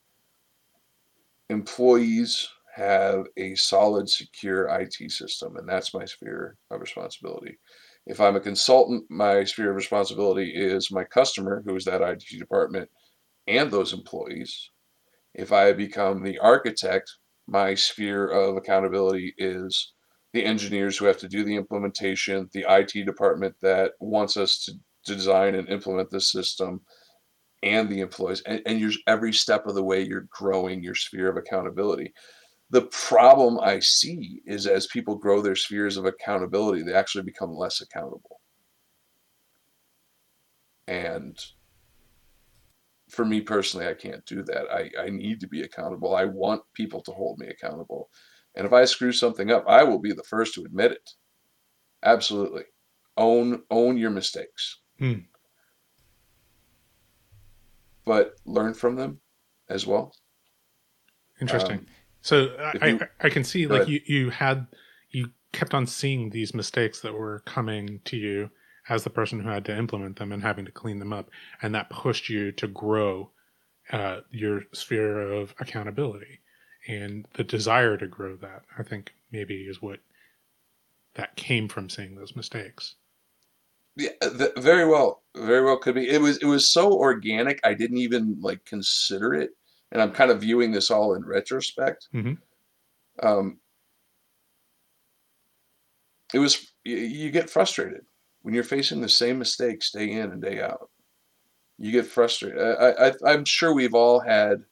[1.50, 7.58] employees have a solid, secure IT system, and that's my sphere of responsibility.
[8.06, 12.24] If I'm a consultant, my sphere of responsibility is my customer, who is that IT
[12.38, 12.90] department,
[13.48, 14.72] and those employees.
[15.34, 17.12] If I become the architect,
[17.48, 19.94] my sphere of accountability is
[20.34, 24.74] the engineers who have to do the implementation, the IT department that wants us to,
[25.04, 26.80] design and implement this system,
[27.64, 28.42] and the employees.
[28.42, 32.14] And, and you're every step of the way, you're growing your sphere of accountability.
[32.72, 37.54] The problem I see is as people grow their spheres of accountability, they actually become
[37.54, 38.40] less accountable.
[40.88, 41.38] And
[43.10, 44.72] for me personally, I can't do that.
[44.72, 46.16] I, I need to be accountable.
[46.16, 48.10] I want people to hold me accountable.
[48.56, 51.10] And if I screw something up, I will be the first to admit it.
[52.04, 52.64] Absolutely.
[53.18, 54.80] Own own your mistakes.
[54.98, 55.26] Hmm.
[58.06, 59.20] But learn from them
[59.70, 60.16] as well.
[61.42, 61.80] Interesting.
[61.80, 61.86] Um,
[62.22, 63.88] so I, you- I I can see like ahead.
[63.88, 64.68] you you had
[65.12, 68.50] you kept on seeing these mistakes that were coming to you
[68.90, 71.30] as the person who had to implement them and having to clean them up,
[71.62, 73.32] and that pushed you to grow
[73.92, 76.40] uh, your sphere of accountability
[76.88, 78.64] and the desire to grow that.
[78.78, 80.00] I think maybe is what
[81.14, 82.96] that came from seeing those mistakes.
[83.96, 86.10] Yeah, th- very well, very well could be.
[86.10, 87.60] It was it was so organic.
[87.64, 89.52] I didn't even like consider it,
[89.92, 92.08] and I'm kind of viewing this all in retrospect.
[92.14, 92.38] Mhm.
[93.22, 93.60] Um,
[96.34, 98.06] it was you, you get frustrated
[98.42, 100.90] when you're facing the same mistakes day in and day out.
[101.78, 102.60] You get frustrated.
[102.60, 104.64] I, I I'm sure we've all had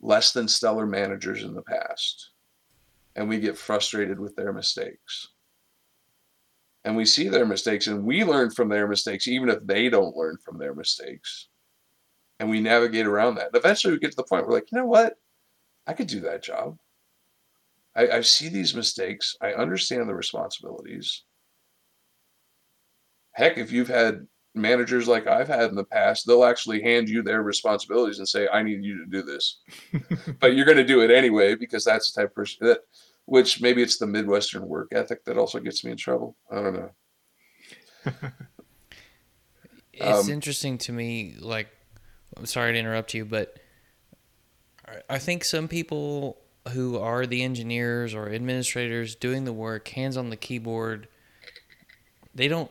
[0.00, 2.30] less than stellar managers in the past,
[3.16, 5.28] and we get frustrated with their mistakes
[6.84, 10.16] and we see their mistakes and we learn from their mistakes even if they don't
[10.16, 11.47] learn from their mistakes
[12.40, 13.50] and we navigate around that.
[13.54, 15.14] Eventually we get to the point where we're like you know what?
[15.86, 16.78] I could do that job.
[17.96, 19.36] I, I see these mistakes.
[19.40, 21.24] I understand the responsibilities.
[23.32, 27.22] Heck if you've had managers like i've had in the past they'll actually hand you
[27.22, 29.60] their responsibilities and say i need you to do this.
[30.40, 32.80] But you're going to do it anyway because that's the type of person that
[33.26, 36.34] which maybe it's the midwestern work ethic that also gets me in trouble.
[36.50, 36.90] I don't know.
[39.92, 41.34] It's Um, interesting to me.
[41.38, 41.68] Like,
[42.38, 43.58] I'm sorry to interrupt you, but
[45.08, 46.40] I- think some people
[46.72, 51.08] who are the engineers or administrators doing the work, hands on the keyboard,
[52.34, 52.70] they don't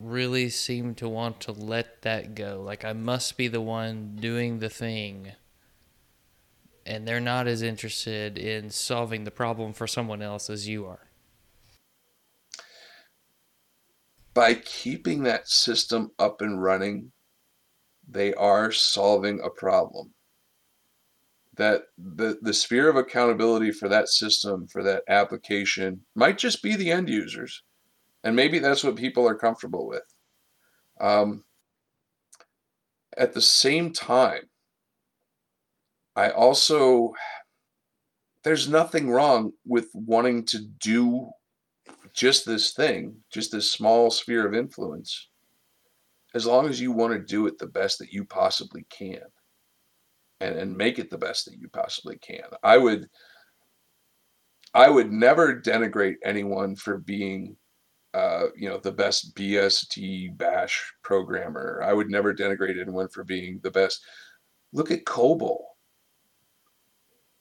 [0.00, 2.62] really seem to want to let that go.
[2.62, 5.32] Like, I must be the one doing the thing.
[6.86, 11.08] And they're not as interested in solving the problem for someone else as you are.
[14.38, 17.10] by keeping that system up and running
[18.08, 20.12] they are solving a problem.
[21.56, 26.76] That the the sphere of accountability for that system for that application might just be
[26.76, 27.62] the end users.
[28.24, 30.02] And maybe that's what people are comfortable with.
[31.00, 31.44] Um,
[33.18, 34.42] at the same time
[36.16, 37.12] i also
[38.44, 41.28] there's nothing wrong with wanting to do
[42.14, 45.27] just this thing just this small sphere of influence
[46.34, 49.20] as long as you want to do it the best that you possibly can
[50.40, 52.44] and, and make it the best that you possibly can.
[52.62, 53.08] I would
[54.74, 57.56] I would never denigrate anyone for being
[58.14, 61.82] uh, you know the best BSD bash programmer.
[61.84, 64.04] I would never denigrate anyone for being the best.
[64.72, 65.58] Look at COBOL.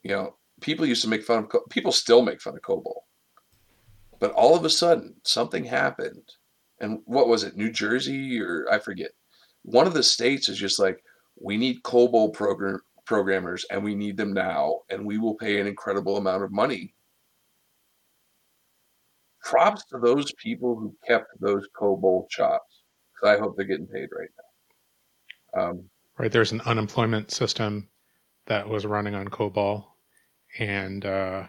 [0.04, 3.02] You know, people used to make fun of people still make fun of COBOL.
[4.20, 6.32] But all of a sudden something happened.
[6.80, 7.58] And what was it?
[7.58, 9.12] New Jersey or I forget.
[9.64, 11.04] One of the states is just like
[11.40, 15.66] we need COBOL program programmers and we need them now and we will pay an
[15.66, 16.94] incredible amount of money
[19.42, 22.84] props to those people who kept those COBOL shops
[23.24, 24.30] i hope they're getting paid right
[25.56, 25.84] now um,
[26.18, 27.88] right there's an unemployment system
[28.46, 29.86] that was running on COBOL
[30.60, 31.46] and uh,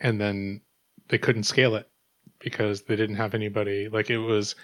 [0.00, 0.60] and then
[1.08, 1.88] they couldn't scale it
[2.42, 4.54] because they didn't have anybody like it was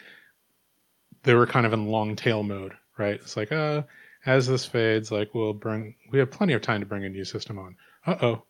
[1.23, 3.15] they were kind of in long tail mode right?
[3.15, 3.83] It's like uh
[4.27, 7.25] as this fades like we'll bring we have plenty of time to bring a new
[7.25, 7.77] system on.
[8.07, 8.43] Uh-oh.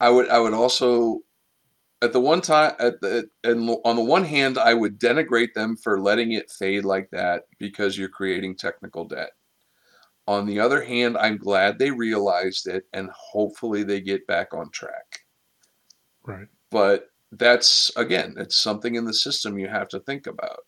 [0.00, 1.20] I would i would also
[2.00, 5.76] at the one time at the and on the one hand i would denigrate them
[5.76, 9.30] for letting it fade like that because you're creating technical debt.
[10.28, 14.70] On the other hand, I'm glad they realized it and hopefully they get back on
[14.70, 15.21] track.
[16.24, 16.46] Right.
[16.70, 20.60] But that's again, it's something in the system you have to think about.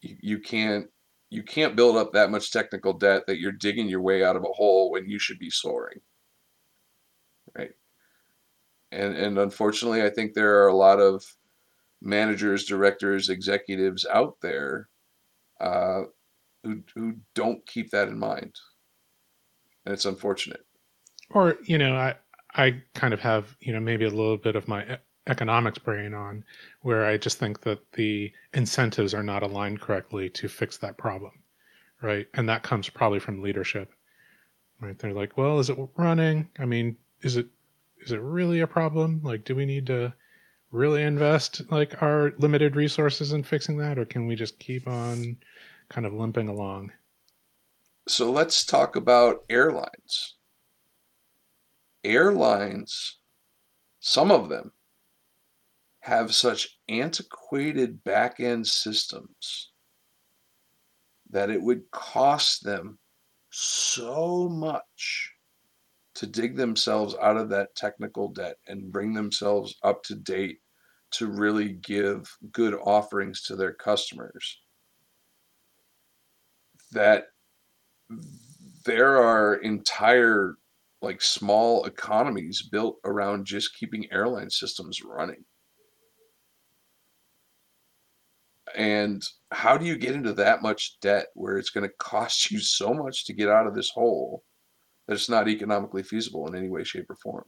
[0.00, 0.88] You, you can't
[1.30, 4.42] you can't build up that much technical debt that you're digging your way out of
[4.42, 6.00] a hole when you should be soaring.
[7.56, 7.72] Right.
[8.90, 11.24] And and unfortunately, I think there are a lot of
[12.02, 14.88] managers, directors, executives out there
[15.60, 16.02] uh,
[16.62, 18.54] who who don't keep that in mind,
[19.86, 20.66] and it's unfortunate.
[21.30, 22.14] Or you know, I
[22.54, 26.44] I kind of have you know maybe a little bit of my economics brain on
[26.82, 31.32] where I just think that the incentives are not aligned correctly to fix that problem,
[32.02, 32.26] right?
[32.34, 33.92] And that comes probably from leadership,
[34.80, 34.98] right?
[34.98, 36.48] They're like, well, is it running?
[36.58, 37.46] I mean, is it
[38.00, 39.20] is it really a problem?
[39.22, 40.12] Like, do we need to
[40.72, 45.36] really invest like our limited resources in fixing that, or can we just keep on
[45.92, 46.90] kind of limping along.
[48.08, 50.34] So let's talk about airlines.
[52.04, 53.18] Airlines,
[54.00, 54.72] some of them,
[56.00, 59.70] have such antiquated back end systems
[61.30, 62.98] that it would cost them
[63.50, 65.32] so much
[66.14, 70.58] to dig themselves out of that technical debt and bring themselves up to date
[71.12, 74.58] to really give good offerings to their customers
[76.92, 77.26] that
[78.84, 80.56] there are entire
[81.02, 85.44] like small economies built around just keeping airline systems running.
[88.74, 92.60] And how do you get into that much debt where it's going to cost you
[92.60, 94.44] so much to get out of this hole
[95.06, 97.44] that it's not economically feasible in any way, shape, or form?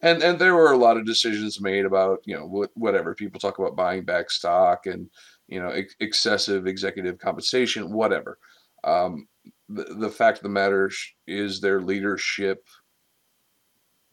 [0.00, 3.58] And and there were a lot of decisions made about you know whatever people talk
[3.58, 5.10] about buying back stock and
[5.48, 8.38] you know, ex- excessive executive compensation, whatever.
[8.84, 9.26] Um,
[9.68, 10.90] the, the fact of the matter
[11.26, 12.66] is their leadership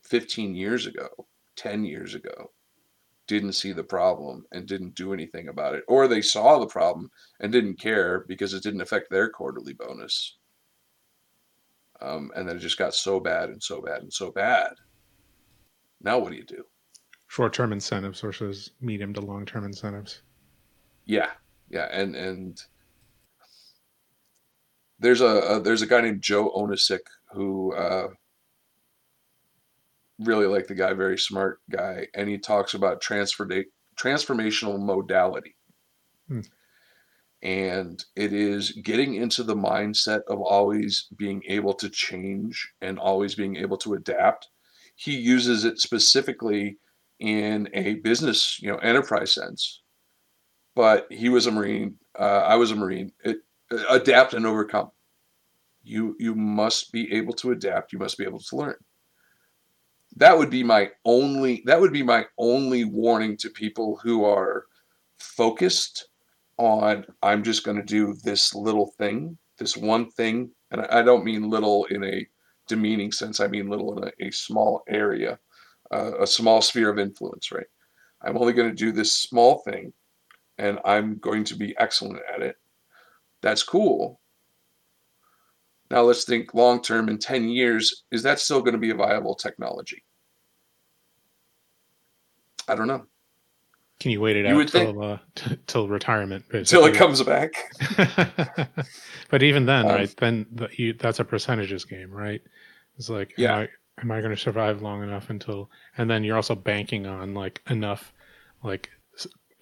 [0.04, 1.10] 15 years ago,
[1.56, 2.52] 10 years ago,
[3.28, 5.84] didn't see the problem and didn't do anything about it.
[5.88, 10.38] Or they saw the problem and didn't care because it didn't affect their quarterly bonus.
[12.02, 14.74] Um, and then it just got so bad and so bad and so bad.
[16.02, 16.64] Now, what do you do?
[17.28, 20.22] Short term incentives versus medium to long term incentives.
[21.06, 21.32] Yeah,
[21.70, 22.62] yeah, and and
[25.00, 28.08] there's a, a there's a guy named Joe Onisick who uh,
[30.20, 33.48] really like the guy, very smart guy, and he talks about transfer
[33.98, 35.56] transformational modality.
[36.28, 36.42] Hmm.
[37.42, 43.36] And it is getting into the mindset of always being able to change and always
[43.36, 44.48] being able to adapt.
[44.96, 46.78] He uses it specifically
[47.20, 49.82] in a business, you know, enterprise sense
[50.76, 51.96] but he was a Marine.
[52.20, 53.12] Uh, I was a Marine.
[53.24, 53.38] It,
[53.90, 54.92] adapt and overcome.
[55.84, 57.94] You you must be able to adapt.
[57.94, 58.76] You must be able to learn.
[60.16, 61.64] That would be my only.
[61.66, 64.66] That would be my only warning to people who are
[65.18, 66.08] focused
[66.58, 67.06] on.
[67.22, 71.50] I'm just going to do this little thing, this one thing, and I, don't mean
[71.50, 72.26] little in a
[72.68, 73.40] demeaning sense.
[73.40, 75.38] I mean little in a, a small area,
[75.92, 77.52] uh, a small sphere of influence.
[77.52, 77.68] Right.
[78.22, 79.94] I'm only going to do this small thing
[80.58, 82.56] and I'm going to be excellent at it.
[83.42, 84.20] That's cool.
[85.92, 88.96] Now let's think long term in 10 years, is that still going to be a
[88.96, 90.04] viable technology?
[92.68, 93.06] I don't know.
[94.00, 96.44] Can you wait it you out till, uh, t- till retirement?
[96.66, 97.54] Till it comes back.
[99.30, 100.18] but even then, um, right?
[100.18, 102.42] Then the, you, that's a percentages game, right?
[102.98, 105.70] It's like, yeah, am I, am I going to survive long enough until?
[105.98, 108.12] And then you're also banking on like enough,
[108.64, 108.90] like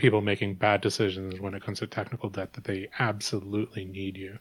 [0.03, 4.37] people making bad decisions when it comes to technical debt that they absolutely need you.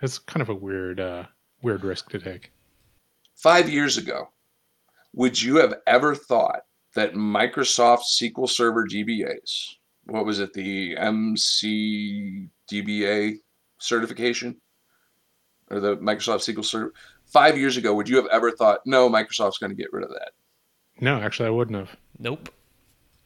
[0.00, 1.24] It's kind of a weird, uh,
[1.62, 2.52] weird risk to take.
[3.34, 4.28] Five years ago,
[5.12, 6.60] would you have ever thought
[6.94, 12.50] that Microsoft SQL Server DBAs what was it, the MCDBA
[13.78, 14.56] certification
[15.70, 16.94] or the Microsoft SQL Server?
[17.24, 20.10] Five years ago, would you have ever thought, no, Microsoft's going to get rid of
[20.10, 20.30] that?
[21.00, 21.96] No, actually, I wouldn't have.
[22.18, 22.50] Nope.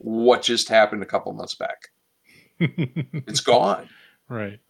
[0.03, 1.91] What just happened a couple months back?
[2.59, 3.87] it's gone.
[4.29, 4.61] Right.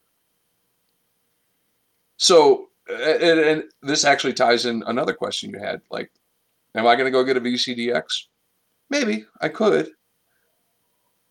[2.16, 5.82] So, and, and, this actually ties in another question you had.
[5.88, 6.10] Like,
[6.74, 8.24] am I going to go get a VCDX?
[8.90, 9.90] Maybe I could.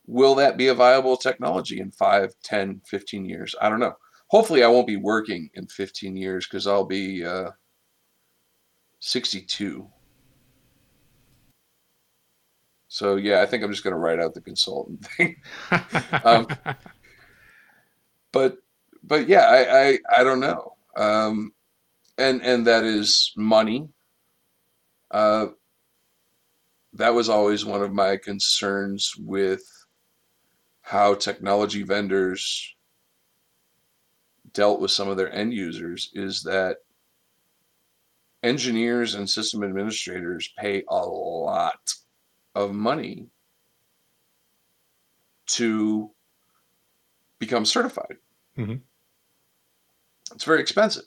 [0.08, 3.54] Will that be a viable technology in 5, 10, 15 years?
[3.62, 3.98] I don't know.
[4.28, 7.52] Hopefully, I won't be working in 15 years because I'll be uh,
[9.02, 9.90] 62.
[12.90, 15.36] So yeah, I think I'm just going to write out the consultant thing.
[16.26, 16.48] um,
[18.32, 18.58] but
[19.04, 20.74] but yeah, I I, I don't know.
[20.98, 21.54] Um,
[22.18, 23.88] and and that is money.
[25.12, 25.48] Uh,
[26.94, 29.64] that was always one of my concerns with
[30.82, 32.76] how technology vendors
[34.54, 36.78] dealt with some of their end users is that
[38.42, 41.94] engineers and system administrators pay a lot
[42.56, 43.28] of money
[45.48, 46.12] to
[47.40, 48.18] become certified.
[48.58, 48.76] Mm-hmm.
[50.34, 51.06] It's very expensive.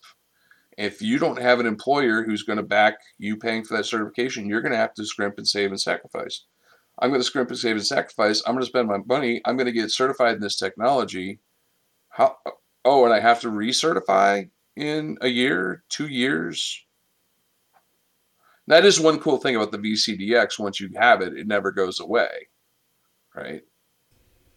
[0.78, 4.48] If you don't have an employer who's going to back you paying for that certification,
[4.48, 6.44] you're going to have to scrimp and save and sacrifice.
[6.98, 8.42] I'm going to scrimp and save and sacrifice.
[8.46, 9.40] I'm going to spend my money.
[9.44, 11.40] I'm going to get certified in this technology.
[12.08, 12.36] How?
[12.84, 16.84] Oh, and I have to recertify in a year, two years.
[18.68, 20.58] That is one cool thing about the VCDX.
[20.58, 22.48] Once you have it, it never goes away,
[23.34, 23.62] right?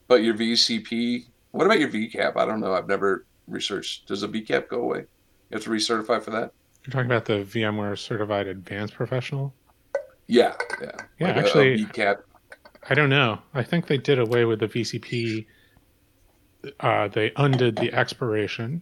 [0.08, 2.38] But your VCP, what about your VCAP?
[2.38, 2.74] I don't know.
[2.74, 4.08] I've never researched.
[4.08, 5.00] Does a VCAP go away?
[5.00, 6.52] You have to recertify for that.
[6.86, 9.54] You're talking about the VMware Certified Advanced Professional.
[10.28, 11.28] Yeah, yeah, yeah.
[11.28, 12.18] Like actually, a, a VCAP.
[12.88, 13.40] I don't know.
[13.56, 15.48] I think they did away with the VCP.
[16.80, 18.82] Uh, they undid the expiration,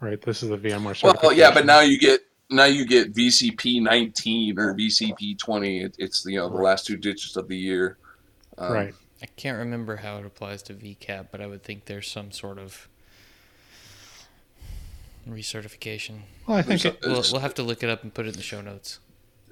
[0.00, 0.20] right?
[0.20, 1.02] This is the VMware.
[1.22, 2.20] Well, yeah, but now you get
[2.54, 5.80] now you get VCP 19 or VCP 20.
[5.80, 7.98] It, it's you know the last two digits of the year.
[8.58, 8.94] Um, right.
[9.22, 12.58] I can't remember how it applies to VCAP, but I would think there's some sort
[12.58, 12.88] of
[15.28, 16.20] recertification.
[16.46, 18.34] Well, I think it, we'll, we'll have to look it up and put it in
[18.34, 18.98] the show notes.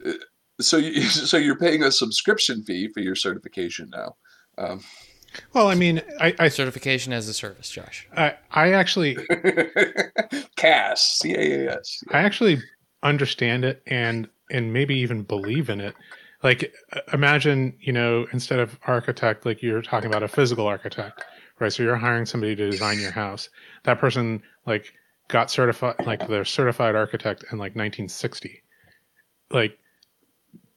[0.04, 0.12] Uh,
[0.60, 4.16] so, you, so you're paying a subscription fee for your certification now.
[4.58, 4.82] Um,
[5.54, 8.06] well, I mean, I, I certification as a service, Josh.
[8.14, 9.16] I I actually
[10.56, 12.04] CAS C A A S.
[12.10, 12.62] I actually
[13.02, 15.94] understand it and and maybe even believe in it.
[16.42, 21.24] Like uh, imagine you know instead of architect like you're talking about a physical architect
[21.58, 21.72] right?
[21.72, 23.48] So you're hiring somebody to design your house.
[23.84, 24.92] That person like
[25.28, 28.62] got certified like they're certified architect in like 1960
[29.52, 29.78] like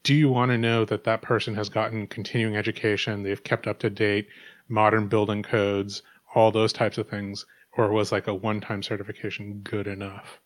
[0.04, 3.24] do you want to know that that person has gotten continuing education?
[3.24, 4.28] They've kept up to date
[4.70, 6.04] modern building codes
[6.36, 7.46] all those types of things
[7.78, 10.40] or was like a one-time certification good enough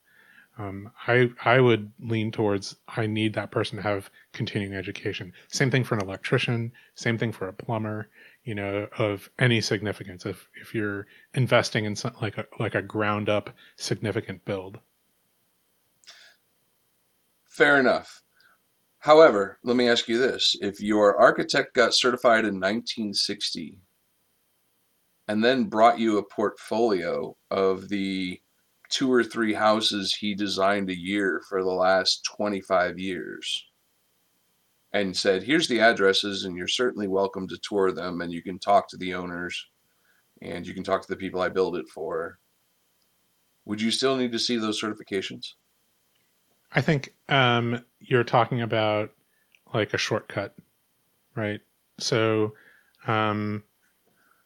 [0.59, 5.31] um, I I would lean towards I need that person to have continuing education.
[5.47, 6.73] Same thing for an electrician.
[6.95, 8.09] Same thing for a plumber.
[8.43, 10.25] You know, of any significance.
[10.25, 14.79] If if you're investing in some, like a like a ground up significant build.
[17.45, 18.21] Fair enough.
[18.99, 23.79] However, let me ask you this: If your architect got certified in 1960
[25.29, 28.41] and then brought you a portfolio of the
[28.89, 33.65] two or three houses he designed a year for the last 25 years
[34.93, 38.59] and said, Here's the addresses, and you're certainly welcome to tour them, and you can
[38.59, 39.67] talk to the owners
[40.41, 42.39] and you can talk to the people I build it for.
[43.65, 45.53] Would you still need to see those certifications?
[46.71, 49.11] I think um, you're talking about
[49.73, 50.55] like a shortcut,
[51.35, 51.59] right?
[51.99, 52.53] So,
[53.07, 53.63] um,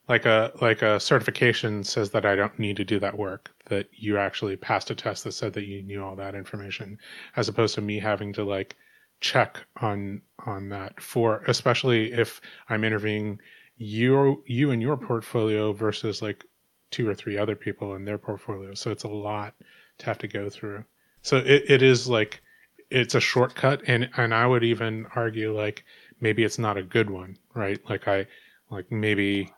[0.09, 3.87] like a like a certification says that I don't need to do that work that
[3.93, 6.97] you actually passed a test that said that you knew all that information
[7.35, 8.75] as opposed to me having to like
[9.21, 13.39] check on on that for especially if I'm interviewing
[13.77, 16.45] you you and your portfolio versus like
[16.91, 18.73] two or three other people in their portfolio.
[18.75, 19.55] So it's a lot
[19.97, 20.83] to have to go through.
[21.23, 22.41] So it, it is like
[22.89, 25.85] it's a shortcut and and I would even argue like
[26.19, 27.79] maybe it's not a good one right?
[27.89, 28.27] Like I
[28.69, 29.53] like maybe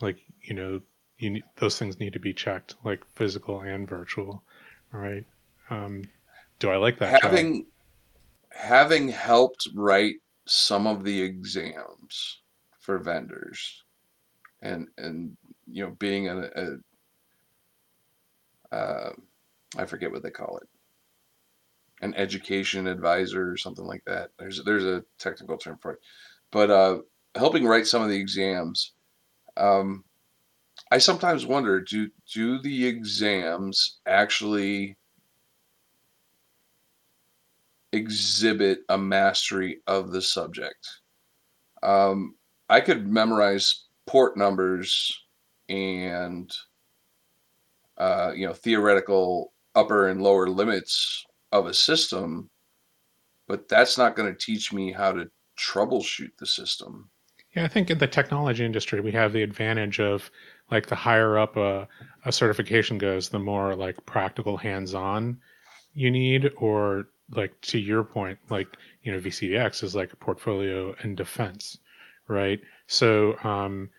[0.00, 0.80] like you know
[1.18, 4.42] you need, those things need to be checked like physical and virtual
[4.92, 5.24] right?
[5.70, 6.02] Um,
[6.58, 7.64] do i like that having job?
[8.50, 12.40] having helped write some of the exams
[12.80, 13.84] for vendors
[14.62, 15.36] and and
[15.70, 16.76] you know being a, a
[18.74, 19.12] uh,
[19.76, 20.68] I forget what they call it
[22.02, 24.30] an education advisor or something like that.
[24.38, 26.00] There's there's a technical term for it.
[26.50, 26.98] But uh,
[27.34, 28.92] helping write some of the exams
[29.56, 30.04] um,
[30.90, 34.96] I sometimes wonder do do the exams actually
[37.92, 40.88] exhibit a mastery of the subject?
[41.82, 42.34] Um,
[42.68, 45.24] I could memorize port numbers
[45.68, 46.50] and
[47.98, 52.50] uh, you know theoretical upper and lower limits of a system,
[53.46, 57.10] but that's not going to teach me how to troubleshoot the system.
[57.54, 60.30] Yeah, I think in the technology industry, we have the advantage of
[60.70, 61.88] like the higher up a,
[62.24, 65.40] a certification goes, the more like practical hands on
[65.92, 68.68] you need, or like to your point, like,
[69.02, 71.78] you know, VCDX is like a portfolio and defense,
[72.28, 72.60] right?
[72.86, 73.90] So, um,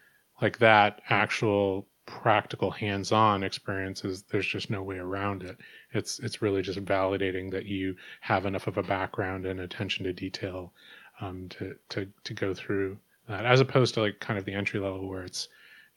[0.42, 5.56] like that actual practical hands-on experiences there's just no way around it
[5.94, 10.12] it's it's really just validating that you have enough of a background and attention to
[10.12, 10.74] detail
[11.22, 12.98] um, to to to go through
[13.32, 15.48] that as opposed to like kind of the entry level where it's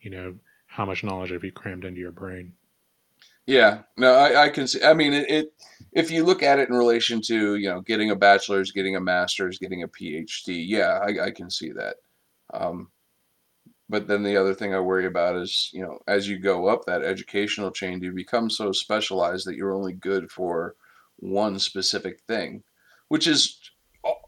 [0.01, 0.35] you know
[0.67, 2.53] how much knowledge have you crammed into your brain?
[3.47, 3.83] Yeah.
[3.97, 5.53] No i, I can see i mean it, it
[5.93, 9.01] if you look at it in relation to you know getting a bachelor's getting a
[9.01, 11.97] master's getting a phd yeah i, I can see that.
[12.53, 12.89] Um,
[13.89, 16.85] but then the other thing I worry about is, you know, as you go up
[16.87, 20.75] that educational chain, you become so specialized that you're only good for
[21.17, 22.63] one specific thing,
[23.09, 23.61] which is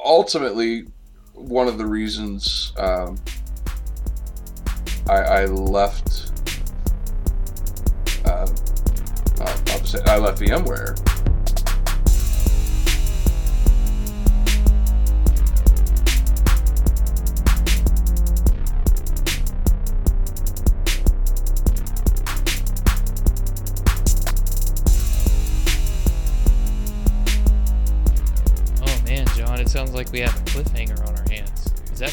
[0.05, 0.87] ultimately
[1.37, 3.19] one of the reasons um,
[5.09, 6.33] I, I, left.
[8.25, 8.47] Uh,
[9.85, 11.16] say I left VMware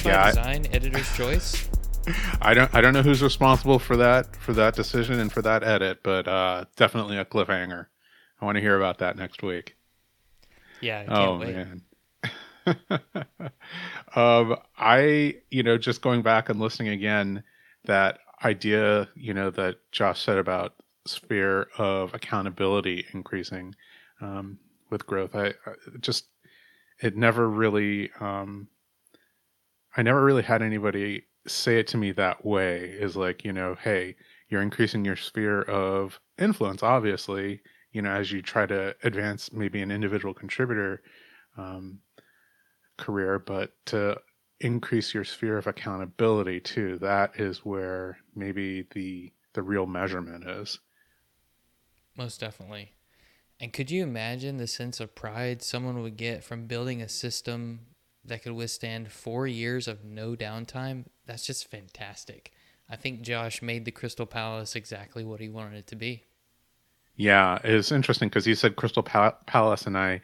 [0.04, 1.70] by yeah, design, I, editor's choice?
[2.41, 5.64] I don't I don't know who's responsible for that for that decision and for that
[5.64, 7.88] edit, but uh, definitely a cliffhanger.
[8.41, 9.78] I want to hear about that next week.
[10.82, 11.06] Yeah.
[11.08, 11.56] oh wait.
[11.56, 11.82] man.
[14.16, 17.43] um, I you know just going back and listening again,
[17.86, 20.74] that idea you know that Josh said about
[21.06, 23.76] sphere of accountability increasing
[24.22, 25.36] um, with growth.
[25.36, 26.26] I, I just
[26.99, 28.68] it never really um
[29.96, 33.76] I never really had anybody say it to me that way is like, you know,
[33.82, 34.16] hey,
[34.50, 39.82] you're increasing your sphere of influence, obviously, you know, as you try to advance maybe
[39.82, 41.02] an individual contributor
[41.58, 42.00] um,
[42.98, 44.20] career, but to
[44.60, 50.80] increase your sphere of accountability too, that is where maybe the the real measurement is.
[52.18, 52.94] Most definitely.
[53.60, 57.82] And could you imagine the sense of pride someone would get from building a system
[58.26, 61.05] that could withstand four years of no downtime?
[61.26, 62.51] That's just fantastic.
[62.89, 66.24] I think Josh made the Crystal Palace exactly what he wanted it to be.
[67.15, 70.21] Yeah, it's interesting because he said Crystal Pal- Palace, and I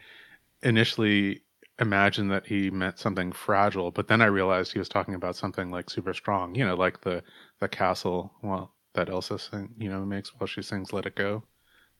[0.62, 1.42] initially
[1.78, 5.70] imagined that he meant something fragile, but then I realized he was talking about something
[5.70, 6.54] like super strong.
[6.54, 7.22] You know, like the
[7.60, 8.32] the castle.
[8.42, 11.44] Well, that Elsa sing, you know makes while she sings "Let It Go."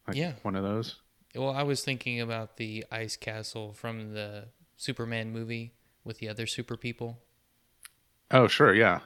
[0.07, 0.97] Like yeah, one of those.
[1.35, 5.75] Well, I was thinking about the ice castle from the Superman movie
[6.05, 7.19] with the other super people.
[8.31, 9.01] Oh, sure, yeah.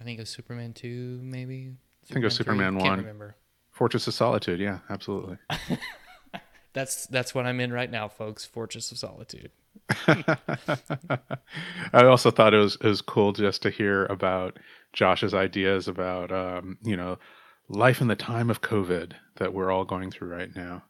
[0.00, 1.54] I think it was Superman 2, maybe.
[1.54, 2.80] Superman I think it was Superman 3?
[2.82, 2.88] 1.
[2.88, 3.36] Can't remember.
[3.70, 5.38] Fortress of Solitude, yeah, absolutely.
[6.72, 8.44] that's that's what I'm in right now, folks.
[8.44, 9.50] Fortress of Solitude.
[10.06, 14.58] I also thought it was it was cool just to hear about
[14.92, 17.18] Josh's ideas about um, you know
[17.68, 20.82] life in the time of COVID that we're all going through right now.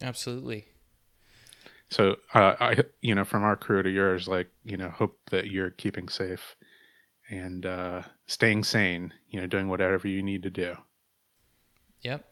[0.00, 0.66] Absolutely.
[1.90, 5.50] So, uh, I, you know, from our crew to yours, like, you know, hope that
[5.50, 6.56] you're keeping safe
[7.30, 10.76] and uh, staying sane, you know, doing whatever you need to do.
[12.02, 12.24] Yep.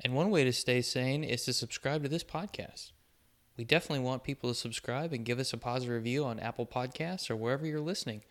[0.00, 2.92] And one way to stay sane is to subscribe to this podcast.
[3.56, 7.30] We definitely want people to subscribe and give us a positive review on Apple Podcasts
[7.30, 8.22] or wherever you're listening.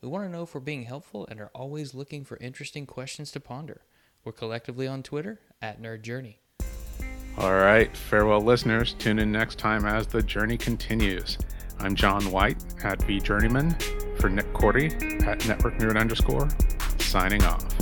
[0.00, 3.30] We want to know if we're being helpful and are always looking for interesting questions
[3.32, 3.82] to ponder.
[4.24, 6.39] We're collectively on Twitter at Nerd Journey.
[7.38, 8.94] All right, farewell, listeners.
[8.94, 11.38] Tune in next time as the journey continues.
[11.78, 13.74] I'm John White at V Journeyman
[14.18, 14.92] for Nick Korte
[15.26, 16.48] at Network Nerd underscore,
[16.98, 17.79] signing off.